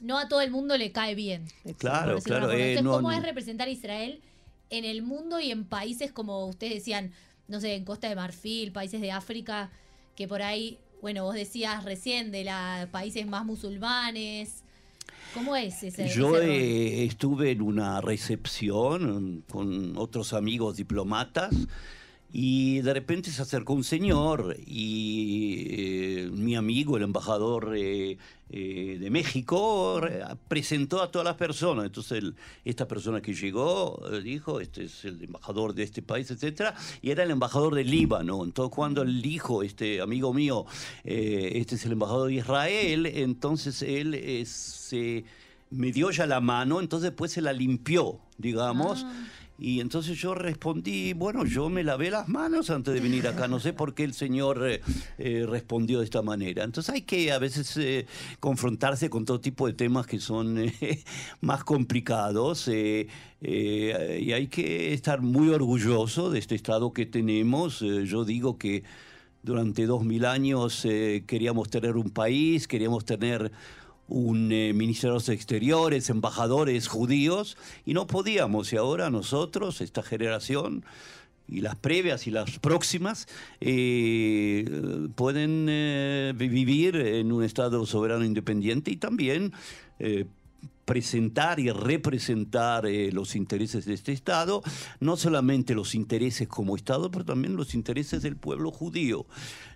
no, 0.00 0.18
a 0.18 0.28
todo 0.28 0.40
el 0.40 0.50
mundo 0.50 0.76
le 0.76 0.92
cae 0.92 1.14
bien. 1.14 1.46
Claro, 1.78 2.20
claro. 2.20 2.52
Entonces, 2.52 2.82
¿cómo 2.82 3.10
es 3.10 3.22
representar 3.22 3.68
a 3.68 3.70
Israel 3.70 4.20
en 4.70 4.84
el 4.84 5.02
mundo 5.02 5.40
y 5.40 5.50
en 5.50 5.64
países 5.64 6.12
como 6.12 6.46
ustedes 6.46 6.74
decían, 6.74 7.12
no 7.48 7.60
sé, 7.60 7.74
en 7.74 7.84
Costa 7.84 8.08
de 8.08 8.14
Marfil, 8.14 8.70
países 8.70 9.00
de 9.00 9.10
África, 9.10 9.70
que 10.14 10.28
por 10.28 10.42
ahí, 10.42 10.78
bueno, 11.02 11.24
vos 11.24 11.34
decías 11.34 11.84
recién 11.84 12.30
de 12.30 12.44
los 12.44 12.88
países 12.90 13.26
más 13.26 13.44
musulmanes? 13.44 14.62
¿Cómo 15.34 15.56
es 15.56 15.82
ese? 15.82 16.08
Yo 16.08 16.36
estuve 16.36 17.50
en 17.52 17.62
una 17.62 18.00
recepción 18.00 19.44
con 19.50 19.96
otros 19.96 20.32
amigos 20.32 20.76
diplomatas 20.76 21.54
y 22.32 22.80
de 22.80 22.94
repente 22.94 23.30
se 23.30 23.42
acercó 23.42 23.72
un 23.72 23.82
señor 23.82 24.56
y 24.64 25.66
eh, 25.70 26.30
mi 26.32 26.54
amigo, 26.54 26.96
el 26.96 27.02
embajador 27.02 27.74
eh, 27.76 28.18
eh, 28.50 28.98
de 29.00 29.10
México, 29.10 30.00
presentó 30.46 31.02
a 31.02 31.10
todas 31.10 31.24
las 31.26 31.34
personas. 31.34 31.86
Entonces 31.86 32.22
esta 32.64 32.86
persona 32.86 33.20
que 33.20 33.34
llegó 33.34 34.00
dijo, 34.22 34.60
este 34.60 34.84
es 34.84 35.04
el 35.04 35.22
embajador 35.24 35.74
de 35.74 35.82
este 35.82 36.02
país, 36.02 36.30
etc. 36.30 36.72
Y 37.02 37.10
era 37.10 37.24
el 37.24 37.32
embajador 37.32 37.74
de 37.74 37.82
Líbano. 37.82 38.44
Entonces 38.44 38.72
cuando 38.74 39.02
él 39.02 39.22
dijo, 39.22 39.64
este 39.64 40.00
amigo 40.00 40.32
mío, 40.32 40.66
este 41.02 41.74
es 41.74 41.84
el 41.84 41.92
embajador 41.92 42.28
de 42.28 42.34
Israel, 42.34 43.06
entonces 43.06 43.82
él 43.82 44.46
se 44.46 45.24
me 45.70 45.92
dio 45.92 46.10
ya 46.10 46.26
la 46.26 46.40
mano, 46.40 46.80
entonces 46.80 47.10
después 47.10 47.32
se 47.32 47.40
la 47.40 47.52
limpió, 47.52 48.20
digamos. 48.38 49.04
Ah. 49.04 49.26
Y 49.60 49.80
entonces 49.80 50.16
yo 50.16 50.34
respondí, 50.34 51.12
bueno, 51.12 51.44
yo 51.44 51.68
me 51.68 51.84
lavé 51.84 52.10
las 52.10 52.28
manos 52.28 52.70
antes 52.70 52.94
de 52.94 53.00
venir 53.00 53.28
acá, 53.28 53.46
no 53.46 53.60
sé 53.60 53.74
por 53.74 53.92
qué 53.92 54.04
el 54.04 54.14
señor 54.14 54.66
eh, 54.66 54.80
eh, 55.18 55.44
respondió 55.46 55.98
de 55.98 56.06
esta 56.06 56.22
manera. 56.22 56.64
Entonces 56.64 56.94
hay 56.94 57.02
que 57.02 57.30
a 57.30 57.38
veces 57.38 57.76
eh, 57.76 58.06
confrontarse 58.40 59.10
con 59.10 59.26
todo 59.26 59.38
tipo 59.38 59.66
de 59.66 59.74
temas 59.74 60.06
que 60.06 60.18
son 60.18 60.72
más 61.42 61.62
complicados 61.62 62.68
y 62.68 63.06
hay 64.32 64.46
que 64.48 64.94
estar 64.94 65.20
muy 65.20 65.50
orgulloso 65.50 66.30
de 66.30 66.38
este 66.38 66.54
Estado 66.54 66.94
que 66.94 67.04
tenemos. 67.04 67.80
yo 67.80 68.24
digo 68.24 68.56
que 68.56 68.82
durante 69.42 69.84
dos 69.84 70.04
mil 70.04 70.24
años 70.24 70.86
queríamos 71.26 71.68
tener 71.68 71.96
un 71.96 72.08
país, 72.08 72.66
queríamos 72.66 73.04
tener 73.04 73.52
un 74.10 74.52
eh, 74.52 74.72
ministerio 74.74 75.12
de 75.12 75.16
los 75.16 75.28
exteriores, 75.28 76.10
embajadores 76.10 76.88
judíos, 76.88 77.56
y 77.86 77.94
no 77.94 78.06
podíamos. 78.06 78.72
Y 78.72 78.76
ahora 78.76 79.08
nosotros, 79.08 79.80
esta 79.80 80.02
generación, 80.02 80.84
y 81.48 81.62
las 81.62 81.76
previas 81.76 82.26
y 82.26 82.30
las 82.30 82.58
próximas, 82.58 83.26
eh, 83.60 85.08
pueden 85.14 85.66
eh, 85.68 86.32
vivir 86.36 86.96
en 86.96 87.32
un 87.32 87.42
Estado 87.42 87.86
soberano 87.86 88.24
independiente 88.24 88.90
y 88.90 88.96
también 88.96 89.52
presentar 90.84 91.60
y 91.60 91.70
representar 91.70 92.84
eh, 92.86 93.12
los 93.12 93.36
intereses 93.36 93.84
de 93.84 93.94
este 93.94 94.12
Estado, 94.12 94.60
no 94.98 95.16
solamente 95.16 95.74
los 95.74 95.94
intereses 95.94 96.48
como 96.48 96.74
Estado, 96.74 97.10
pero 97.10 97.24
también 97.24 97.56
los 97.56 97.74
intereses 97.74 98.22
del 98.22 98.36
pueblo 98.36 98.72
judío. 98.72 99.24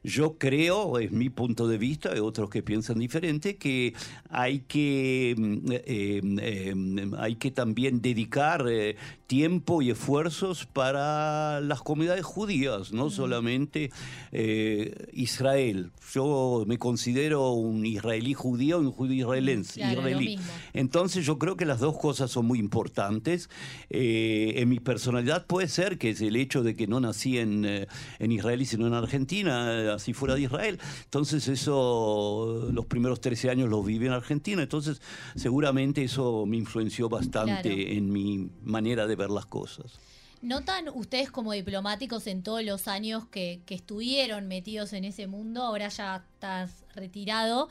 Yo 0.02 0.36
creo, 0.38 0.98
es 0.98 1.12
mi 1.12 1.30
punto 1.30 1.68
de 1.68 1.78
vista, 1.78 2.10
hay 2.12 2.18
otros 2.18 2.50
que 2.50 2.62
piensan 2.62 2.98
diferente, 2.98 3.56
que 3.56 3.94
hay 4.28 4.60
que, 4.60 5.34
mm, 5.38 5.72
em, 5.86 6.38
em, 6.40 7.14
hay 7.14 7.36
que 7.36 7.50
también 7.50 8.02
dedicar 8.02 8.66
eh, 8.68 8.96
tiempo 9.26 9.82
y 9.82 9.90
esfuerzos 9.90 10.66
para 10.66 11.60
las 11.60 11.80
comunidades 11.80 12.24
judías, 12.24 12.92
no 12.92 13.08
solamente 13.08 13.90
eh, 14.32 15.08
Israel. 15.12 15.92
Yo 16.12 16.64
me 16.66 16.76
considero 16.76 17.52
un 17.52 17.86
israelí 17.86 18.34
judío 18.34 18.82
y 18.82 18.86
un 18.86 18.92
judío 18.92 19.24
israelense, 19.24 19.80
israelí. 19.80 20.38
Entonces 20.74 21.03
yo 21.06 21.38
creo 21.38 21.56
que 21.56 21.64
las 21.64 21.80
dos 21.80 21.98
cosas 21.98 22.30
son 22.30 22.46
muy 22.46 22.58
importantes. 22.58 23.48
Eh, 23.90 24.54
en 24.56 24.68
mi 24.68 24.80
personalidad 24.80 25.46
puede 25.46 25.68
ser 25.68 25.98
que 25.98 26.10
es 26.10 26.20
el 26.20 26.36
hecho 26.36 26.62
de 26.62 26.74
que 26.74 26.86
no 26.86 27.00
nací 27.00 27.38
en, 27.38 27.64
eh, 27.64 27.86
en 28.18 28.32
Israel 28.32 28.64
sino 28.66 28.86
en 28.86 28.94
Argentina, 28.94 29.94
así 29.94 30.12
fuera 30.12 30.34
de 30.34 30.42
Israel. 30.42 30.78
Entonces 31.04 31.48
eso, 31.48 32.68
los 32.72 32.86
primeros 32.86 33.20
13 33.20 33.50
años 33.50 33.68
los 33.68 33.84
viví 33.84 34.06
en 34.06 34.12
Argentina. 34.12 34.62
Entonces 34.62 35.00
seguramente 35.36 36.02
eso 36.04 36.46
me 36.46 36.56
influenció 36.56 37.08
bastante 37.08 37.96
en 37.96 38.10
mi 38.10 38.50
manera 38.62 39.06
de 39.06 39.16
ver 39.16 39.30
las 39.30 39.46
cosas. 39.46 39.98
¿Notan 40.42 40.90
ustedes 40.90 41.30
como 41.30 41.52
diplomáticos 41.52 42.26
en 42.26 42.42
todos 42.42 42.62
los 42.62 42.86
años 42.86 43.24
que, 43.26 43.62
que 43.64 43.74
estuvieron 43.74 44.46
metidos 44.46 44.92
en 44.92 45.04
ese 45.04 45.26
mundo, 45.26 45.62
ahora 45.62 45.88
ya 45.88 46.16
estás 46.34 46.84
retirado, 46.94 47.70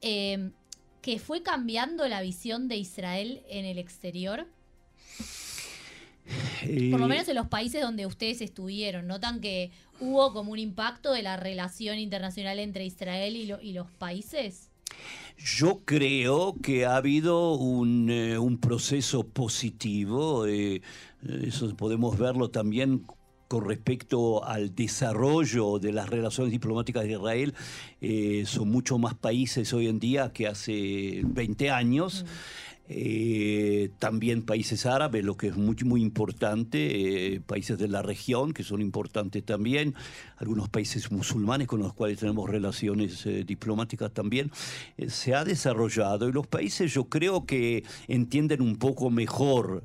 eh, 0.00 0.50
que 1.02 1.18
fue 1.18 1.42
cambiando 1.42 2.08
la 2.08 2.22
visión 2.22 2.68
de 2.68 2.76
Israel 2.76 3.42
en 3.50 3.66
el 3.66 3.76
exterior? 3.76 4.46
Por 6.90 7.00
lo 7.00 7.06
eh, 7.06 7.08
menos 7.08 7.28
en 7.28 7.34
los 7.34 7.48
países 7.48 7.82
donde 7.82 8.06
ustedes 8.06 8.40
estuvieron, 8.40 9.08
¿notan 9.08 9.40
que 9.40 9.72
hubo 10.00 10.32
como 10.32 10.52
un 10.52 10.60
impacto 10.60 11.12
de 11.12 11.22
la 11.22 11.36
relación 11.36 11.98
internacional 11.98 12.60
entre 12.60 12.86
Israel 12.86 13.36
y, 13.36 13.72
los 13.72 13.90
países? 13.90 14.70
Yo 15.36 15.80
creo 15.84 16.54
que 16.62 16.86
ha 16.86 16.96
habido 16.96 17.54
un, 17.54 18.08
eh, 18.08 18.36
proceso 18.60 19.24
positivo, 19.24 20.46
eh, 20.46 20.82
eso 21.42 21.74
podemos 21.74 22.16
verlo 22.16 22.50
también 22.50 23.04
con 23.52 23.66
respecto 23.66 24.42
al 24.46 24.74
desarrollo 24.74 25.78
de 25.78 25.92
las 25.92 26.08
relaciones 26.08 26.50
diplomáticas 26.52 27.04
de 27.04 27.10
Israel, 27.10 27.52
eh, 28.00 28.44
son 28.46 28.70
mucho 28.70 28.96
más 28.96 29.12
países 29.14 29.74
hoy 29.74 29.88
en 29.88 29.98
día 29.98 30.32
que 30.32 30.46
hace 30.46 31.20
20 31.22 31.68
años. 31.70 32.24
Eh, 32.88 33.90
también 33.98 34.40
países 34.40 34.86
árabes, 34.86 35.22
lo 35.22 35.36
que 35.36 35.48
es 35.48 35.56
muy, 35.56 35.76
muy 35.84 36.00
importante, 36.00 37.34
eh, 37.34 37.40
países 37.40 37.76
de 37.76 37.88
la 37.88 38.00
región 38.00 38.54
que 38.54 38.62
son 38.62 38.80
importantes 38.80 39.44
también, 39.44 39.94
algunos 40.38 40.70
países 40.70 41.12
musulmanes 41.12 41.68
con 41.68 41.80
los 41.80 41.92
cuales 41.92 42.20
tenemos 42.20 42.48
relaciones 42.48 43.28
diplomáticas 43.46 44.14
también, 44.14 44.50
se 45.08 45.34
ha 45.34 45.44
desarrollado 45.44 46.26
y 46.26 46.32
los 46.32 46.46
países 46.46 46.94
yo 46.94 47.04
creo 47.04 47.44
que 47.44 47.84
entienden 48.08 48.62
un 48.62 48.76
poco 48.76 49.10
mejor 49.10 49.84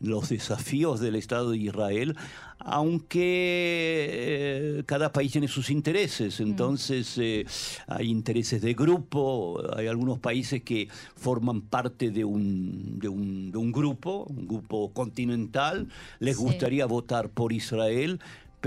los 0.00 0.28
desafíos 0.28 1.00
del 1.00 1.16
Estado 1.16 1.50
de 1.50 1.58
Israel, 1.58 2.16
aunque 2.58 4.08
eh, 4.10 4.82
cada 4.86 5.12
país 5.12 5.32
tiene 5.32 5.48
sus 5.48 5.70
intereses, 5.70 6.40
mm. 6.40 6.42
entonces 6.42 7.18
eh, 7.18 7.46
hay 7.86 8.10
intereses 8.10 8.62
de 8.62 8.74
grupo, 8.74 9.62
hay 9.76 9.86
algunos 9.86 10.18
países 10.18 10.62
que 10.62 10.88
forman 11.16 11.62
parte 11.62 12.10
de 12.10 12.24
un, 12.24 12.98
de 12.98 13.08
un, 13.08 13.50
de 13.50 13.58
un 13.58 13.72
grupo, 13.72 14.26
un 14.28 14.46
grupo 14.46 14.92
continental, 14.92 15.88
les 16.18 16.36
gustaría 16.36 16.86
votar 16.86 17.28
por 17.28 17.52
Israel, 17.52 18.20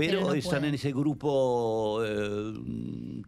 pero, 0.06 0.34
están 0.34 0.64
en 0.64 0.74
ese 0.74 0.92
grupo 0.92 2.02
eh, 2.04 2.52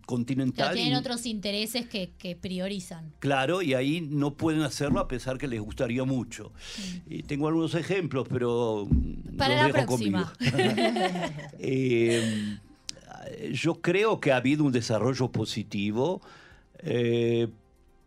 continental. 0.06 0.74
tienen 0.74 0.94
otros 0.94 1.26
intereses 1.26 1.86
que, 1.86 2.36
priorizan. 2.40 3.12
Claro, 3.18 3.62
y 3.62 3.74
ahí 3.74 4.00
no 4.00 4.34
pueden 4.34 4.62
hacerlo 4.62 5.00
a 5.00 5.08
pesar 5.08 5.38
que 5.38 5.46
les 5.46 5.60
gustaría 5.60 6.04
mucho. 6.04 6.52
Mm. 6.78 7.12
Y 7.12 7.22
tengo 7.22 7.48
algunos 7.48 7.74
ejemplos, 7.74 8.26
pero 8.28 8.88
Para 9.36 9.68
la 9.68 9.72
próxima. 9.72 10.32
Eh, 11.58 12.58
yo 13.52 13.80
creo 13.80 14.20
que 14.20 14.32
ha 14.32 14.36
habido 14.36 14.64
un 14.64 14.72
desarrollo 14.72 15.30
positivo. 15.30 16.20
Eh, 16.78 17.48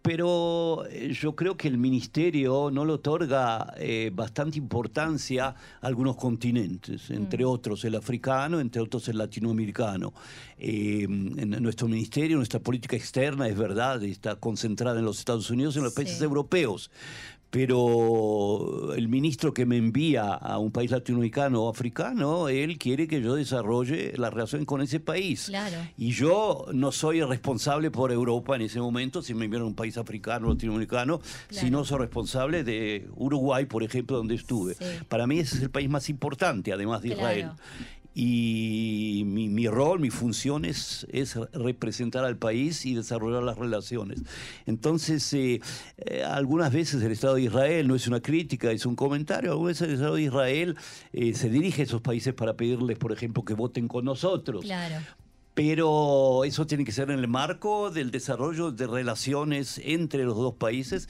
pero 0.05 0.85
eh, 0.87 1.11
yo 1.19 1.35
creo 1.35 1.57
que 1.57 1.67
el 1.67 1.79
ministerio 1.79 2.69
no 2.71 2.85
le 2.85 2.93
otorga 2.93 3.73
eh, 3.75 4.11
bastante 4.13 4.59
importancia 4.59 5.47
a 5.47 5.55
algunos 5.81 6.15
continentes, 6.15 7.09
entre 7.09 7.43
mm. 7.43 7.47
otros 7.47 7.83
el 7.85 7.95
africano, 7.95 8.59
entre 8.59 8.83
otros 8.83 9.07
el 9.07 9.17
latinoamericano. 9.17 10.13
Eh, 10.59 11.05
en 11.05 11.49
nuestro 11.63 11.87
ministerio, 11.87 12.37
nuestra 12.37 12.59
política 12.59 12.95
externa, 12.95 13.47
es 13.47 13.57
verdad, 13.57 14.03
está 14.03 14.35
concentrada 14.35 14.99
en 14.99 15.05
los 15.05 15.17
Estados 15.17 15.49
Unidos 15.49 15.75
y 15.75 15.79
en 15.79 15.85
los 15.85 15.93
países 15.93 16.21
europeos, 16.21 16.91
pero 17.55 18.93
el 18.95 19.07
ministro 19.07 19.53
que 19.53 19.65
me 19.65 19.77
envía 19.77 20.33
a 20.33 20.57
un 20.57 20.73
país 20.73 20.91
latinoamericano 20.91 21.63
o 21.63 21.69
africano, 21.69 22.49
él 22.49 22.77
quiere 22.77 23.07
que 23.07 23.21
yo 23.21 23.33
desarrolle 23.35 24.11
la 24.17 24.29
relación 24.29 24.65
con 24.65 24.81
ese 24.81 24.99
país. 24.99 25.49
Y 25.97 26.11
yo 26.11 26.65
no 26.73 26.91
soy 26.91 27.21
responsable 27.21 27.91
por 27.91 28.11
Europa 28.11 28.57
en 28.57 28.63
ese 28.63 28.81
momento, 28.81 29.21
si 29.21 29.33
me 29.33 29.45
envían 29.45 29.61
a 29.61 29.67
un 29.67 29.73
país 29.73 29.97
africano 29.97 30.47
o 30.47 30.49
latinoamericano, 30.49 31.21
sino 31.49 31.85
soy 31.85 31.99
responsable 31.99 32.65
de 32.65 33.07
Uruguay, 33.15 33.65
por 33.67 33.83
ejemplo, 33.83 34.17
donde 34.17 34.35
estuve. 34.35 34.75
Para 35.07 35.25
mí 35.25 35.39
ese 35.39 35.55
es 35.55 35.61
el 35.61 35.69
país 35.69 35.89
más 35.89 36.09
importante, 36.09 36.73
además 36.73 37.03
de 37.03 37.07
Israel. 37.07 37.51
Y 38.17 39.23
mi, 39.25 39.67
rol, 39.67 39.99
mi 39.99 40.09
función 40.09 40.63
es, 40.63 41.05
es, 41.11 41.35
representar 41.51 42.23
al 42.23 42.37
país 42.37 42.85
y 42.85 42.95
desarrollar 42.95 43.43
las 43.43 43.57
relaciones. 43.57 44.21
Entonces, 44.65 45.33
eh, 45.33 45.59
eh, 45.97 46.23
algunas 46.23 46.71
veces 46.71 47.03
el 47.03 47.11
Estado 47.11 47.35
de 47.35 47.41
Israel, 47.41 47.89
no 47.89 47.95
es 47.95 48.07
una 48.07 48.21
crítica, 48.21 48.71
es 48.71 48.85
un 48.85 48.95
comentario, 48.95 49.51
algunas 49.51 49.73
veces 49.73 49.89
el 49.89 49.93
Estado 49.95 50.15
de 50.15 50.21
Israel 50.21 50.77
eh, 51.11 51.33
se 51.33 51.49
dirige 51.49 51.81
a 51.81 51.85
esos 51.85 52.01
países 52.01 52.33
para 52.33 52.55
pedirles, 52.55 52.97
por 52.97 53.11
ejemplo, 53.11 53.43
que 53.43 53.53
voten 53.53 53.89
con 53.89 54.05
nosotros. 54.05 54.63
Claro. 54.63 54.95
Pero 55.53 56.45
eso 56.45 56.65
tiene 56.65 56.85
que 56.85 56.93
ser 56.93 57.11
en 57.11 57.19
el 57.19 57.27
marco 57.27 57.91
del 57.91 58.11
desarrollo 58.11 58.71
de 58.71 58.87
relaciones 58.87 59.81
entre 59.83 60.23
los 60.23 60.37
dos 60.37 60.53
países 60.53 61.09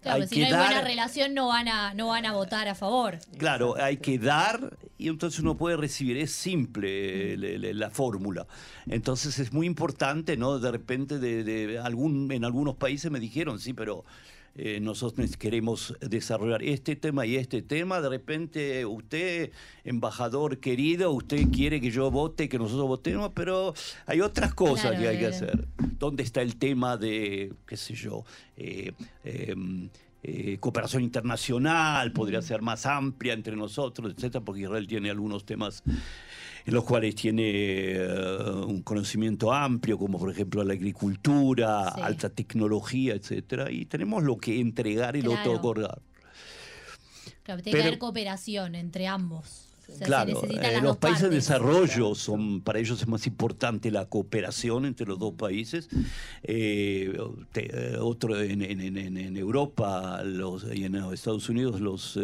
Claro, 0.00 0.26
si 0.26 0.40
no 0.40 0.46
hay 0.46 0.52
buena 0.52 0.80
relación 0.80 1.34
no 1.34 1.48
van, 1.48 1.68
a, 1.68 1.94
no 1.94 2.08
van 2.08 2.24
a 2.24 2.32
votar 2.32 2.68
a 2.68 2.74
favor. 2.74 3.18
Claro, 3.36 3.74
hay 3.76 3.96
que 3.96 4.18
dar 4.18 4.76
y 4.96 5.08
entonces 5.08 5.40
uno 5.40 5.56
puede 5.56 5.76
recibir. 5.76 6.16
Es 6.16 6.32
simple 6.32 7.36
la, 7.36 7.90
fórmula. 7.90 8.46
Entonces 8.88 9.38
es 9.38 9.52
muy 9.52 9.66
importante, 9.66 10.36
¿no? 10.36 10.58
De 10.58 10.70
repente 10.70 11.18
de, 11.18 11.78
algún, 11.78 12.30
en 12.30 12.44
algunos 12.44 12.76
países 12.76 13.10
me 13.10 13.20
dijeron, 13.20 13.58
sí, 13.58 13.72
pero 13.72 14.04
eh, 14.60 14.80
nosotros 14.80 15.36
queremos 15.36 15.94
desarrollar 16.00 16.64
este 16.64 16.96
tema 16.96 17.24
y 17.24 17.36
este 17.36 17.62
tema. 17.62 18.00
De 18.00 18.08
repente 18.08 18.84
usted, 18.84 19.52
embajador 19.84 20.58
querido, 20.58 21.12
usted 21.12 21.48
quiere 21.52 21.80
que 21.80 21.92
yo 21.92 22.10
vote, 22.10 22.48
que 22.48 22.58
nosotros 22.58 22.88
votemos, 22.88 23.30
pero 23.36 23.72
hay 24.06 24.20
otras 24.20 24.54
cosas 24.54 24.98
que 24.98 25.06
hay 25.06 25.18
que 25.20 25.26
hacer. 25.26 25.68
¿Dónde 26.00 26.24
está 26.24 26.42
el 26.42 26.56
tema 26.56 26.96
de, 26.96 27.52
qué 27.66 27.76
sé 27.76 27.94
yo? 27.94 28.24
Eh, 28.56 28.90
em, 29.22 29.90
eh, 30.22 30.58
cooperación 30.58 31.02
internacional, 31.02 32.12
podría 32.12 32.42
ser 32.42 32.60
más 32.62 32.86
amplia 32.86 33.32
entre 33.34 33.54
nosotros, 33.56 34.12
etcétera, 34.14 34.44
porque 34.44 34.62
Israel 34.62 34.86
tiene 34.86 35.10
algunos 35.10 35.44
temas 35.44 35.82
en 36.66 36.74
los 36.74 36.84
cuales 36.84 37.14
tiene 37.14 37.42
eh, 37.92 38.06
un 38.66 38.82
conocimiento 38.82 39.52
amplio, 39.52 39.96
como 39.96 40.18
por 40.18 40.30
ejemplo 40.30 40.64
la 40.64 40.74
agricultura, 40.74 41.88
alta 41.88 42.30
tecnología, 42.30 43.14
etcétera, 43.14 43.70
y 43.70 43.84
tenemos 43.86 44.22
lo 44.22 44.38
que 44.38 44.60
entregar 44.60 45.16
y 45.16 45.22
lo 45.22 45.32
otorgar. 45.32 46.00
Claro, 47.44 47.62
tiene 47.62 47.78
que 47.78 47.86
haber 47.86 47.98
cooperación 47.98 48.74
entre 48.74 49.06
ambos 49.06 49.67
claro, 50.04 50.42
eh, 50.48 50.80
los 50.82 50.96
países 50.96 51.22
de 51.22 51.30
desarrollo 51.30 52.14
son, 52.14 52.60
para 52.60 52.78
ellos 52.78 53.00
es 53.00 53.08
más 53.08 53.26
importante 53.26 53.90
la 53.90 54.06
cooperación 54.06 54.86
entre 54.86 55.06
los 55.06 55.18
dos 55.18 55.34
países. 55.34 55.88
Eh, 56.42 57.16
eh, 57.54 57.96
otro 58.00 58.40
en, 58.40 59.36
Europa 59.36 60.22
los, 60.24 60.64
y 60.74 60.84
en 60.84 60.96
Estados 60.96 61.48
Unidos, 61.48 61.80
los, 61.80 62.18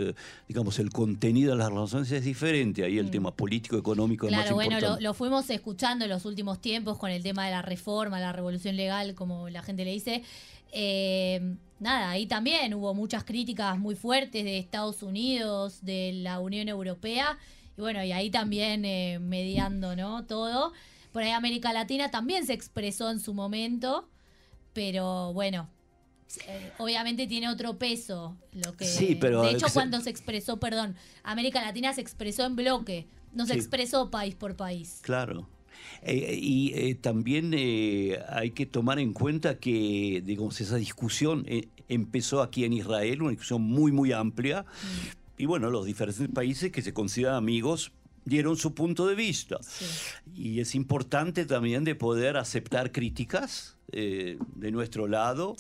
digamos, 0.48 0.79
el 0.79 0.90
contenido 0.90 1.53
de 1.53 1.59
las 1.59 1.68
relaciones 1.68 2.11
es 2.12 2.24
diferente. 2.24 2.85
Ahí 2.85 2.98
el 2.98 3.07
mm. 3.07 3.11
tema 3.11 3.31
político, 3.35 3.77
económico 3.77 4.27
claro, 4.27 4.42
es 4.44 4.50
más 4.50 4.55
bueno, 4.55 4.81
Lo, 4.81 5.00
lo, 5.00 5.14
fuimos 5.14 5.48
escuchando 5.50 6.05
en 6.05 6.11
los 6.11 6.24
últimos 6.24 6.61
tiempos 6.61 6.98
con 6.98 7.11
el 7.11 7.22
tema 7.22 7.44
de 7.46 7.53
la 7.53 7.62
reforma, 7.62 8.20
la 8.20 8.33
revolución 8.33 8.77
legal, 8.77 9.14
como 9.14 9.48
la 9.48 9.62
gente 9.62 9.85
le 9.85 9.92
dice. 9.92 10.22
Nada, 11.79 12.11
ahí 12.11 12.27
también 12.27 12.75
hubo 12.75 12.95
muchas 12.95 13.25
críticas 13.25 13.79
muy 13.79 13.95
fuertes 13.95 14.45
de 14.45 14.59
Estados 14.59 15.03
Unidos, 15.03 15.85
de 15.85 16.13
la 16.15 16.41
Unión 16.41 16.69
Europea 16.69 17.39
y 17.77 17.81
bueno, 17.81 18.05
y 18.05 18.13
ahí 18.13 18.31
también 18.31 18.85
eh, 18.85 19.19
mediando, 19.21 19.97
¿no? 19.97 20.25
Todo. 20.25 20.73
Por 21.13 21.23
ahí 21.23 21.31
América 21.31 21.73
Latina 21.73 22.11
también 22.11 22.47
se 22.47 22.53
expresó 22.53 23.11
en 23.11 23.21
su 23.21 23.35
momento, 23.35 24.09
pero 24.73 25.33
bueno, 25.33 25.69
eh, 26.49 26.73
obviamente 26.79 27.27
tiene 27.27 27.49
otro 27.49 27.79
peso. 27.79 28.37
Lo 28.53 28.77
que, 28.77 28.85
sí, 28.85 29.17
pero. 29.21 29.43
De 29.43 29.53
hecho, 29.53 29.67
cuando 29.73 30.01
se 30.01 30.11
expresó, 30.11 30.59
perdón, 30.59 30.97
América 31.23 31.61
Latina 31.61 31.93
se 31.93 32.01
expresó 32.01 32.45
en 32.45 32.57
bloque, 32.57 33.07
no 33.33 33.47
se 33.47 33.55
expresó 33.55 34.11
país 34.11 34.35
por 34.35 34.57
país. 34.57 35.01
Claro. 35.03 35.49
Eh, 36.03 36.39
y 36.41 36.95
también 36.97 37.55
hay 38.29 38.51
que 38.51 38.67
tomar 38.67 38.99
en 38.99 39.13
cuenta 39.13 39.59
que, 39.59 40.23
digamos, 40.25 40.61
esa 40.61 40.77
discusión 40.77 41.47
empezó 41.89 42.43
aquí 42.43 42.65
en 42.65 42.73
Israel, 42.73 43.23
una 43.23 43.31
discusión 43.31 43.63
muy, 43.63 43.93
muy 43.93 44.13
amplia. 44.13 44.63
Mm 44.63 45.25
y 45.37 45.47
bueno, 45.47 45.71
los 45.71 45.85
diferentes 45.85 46.29
países 46.29 46.71
que 46.71 46.83
se 46.83 46.93
consideran 46.93 47.35
amigos 47.35 47.93
dieron 48.25 48.57
su 48.57 48.75
punto 48.75 49.07
de 49.07 49.15
vista. 49.15 49.59
Y 50.35 50.61
es 50.61 50.75
importante 50.75 51.45
también 51.45 51.85
de 51.85 51.95
poder 51.95 52.37
aceptar 52.37 52.93
críticas 52.93 53.77
eh, 53.93 54.39
de 54.55 54.71
nuestro 54.71 55.09
lado, 55.09 55.57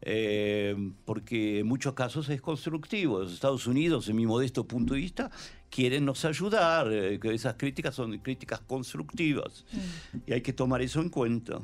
eh, 0.00 0.74
porque 1.04 1.60
en 1.60 1.66
muchos 1.66 1.92
casos 1.94 2.28
es 2.30 2.40
constructivo. 2.40 3.20
Los 3.20 3.34
Estados 3.34 3.66
Unidos, 3.66 4.08
en 4.08 4.16
mi 4.16 4.26
modesto 4.26 4.66
punto 4.66 4.94
de 4.94 5.00
vista, 5.00 5.30
quieren 5.70 6.04
nos 6.04 6.24
ayudar, 6.24 6.92
eh, 6.92 7.18
que 7.20 7.34
esas 7.34 7.54
críticas 7.54 7.94
son 7.94 8.18
críticas 8.18 8.60
constructivas. 8.60 9.64
Mm. 9.72 10.18
Y 10.26 10.32
hay 10.32 10.40
que 10.40 10.52
tomar 10.52 10.82
eso 10.82 11.00
en 11.00 11.08
cuenta. 11.08 11.58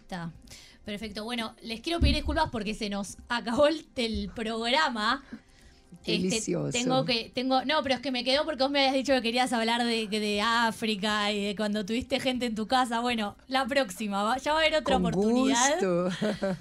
Está. 0.00 0.32
Perfecto. 0.84 1.24
Bueno, 1.24 1.54
les 1.62 1.80
quiero 1.80 1.98
pedir 1.98 2.14
disculpas 2.14 2.48
porque 2.50 2.72
se 2.72 2.88
nos 2.88 3.16
acabó 3.28 3.66
el 3.66 4.30
programa. 4.34 5.24
Este, 6.06 6.28
Delicioso. 6.28 6.70
tengo 6.70 7.04
que, 7.04 7.32
tengo, 7.34 7.64
no, 7.64 7.82
pero 7.82 7.96
es 7.96 8.00
que 8.00 8.12
me 8.12 8.22
quedó 8.22 8.44
porque 8.44 8.62
vos 8.62 8.70
me 8.70 8.78
habías 8.78 8.94
dicho 8.94 9.12
que 9.14 9.22
querías 9.22 9.52
hablar 9.52 9.84
de, 9.84 10.06
de 10.06 10.40
África 10.40 11.32
y 11.32 11.46
de 11.46 11.56
cuando 11.56 11.84
tuviste 11.84 12.20
gente 12.20 12.46
en 12.46 12.54
tu 12.54 12.68
casa. 12.68 13.00
Bueno, 13.00 13.36
la 13.48 13.66
próxima, 13.66 14.36
ya 14.38 14.52
va 14.52 14.58
a 14.58 14.62
haber 14.62 14.76
otra 14.76 14.98
oportunidad. 14.98 15.80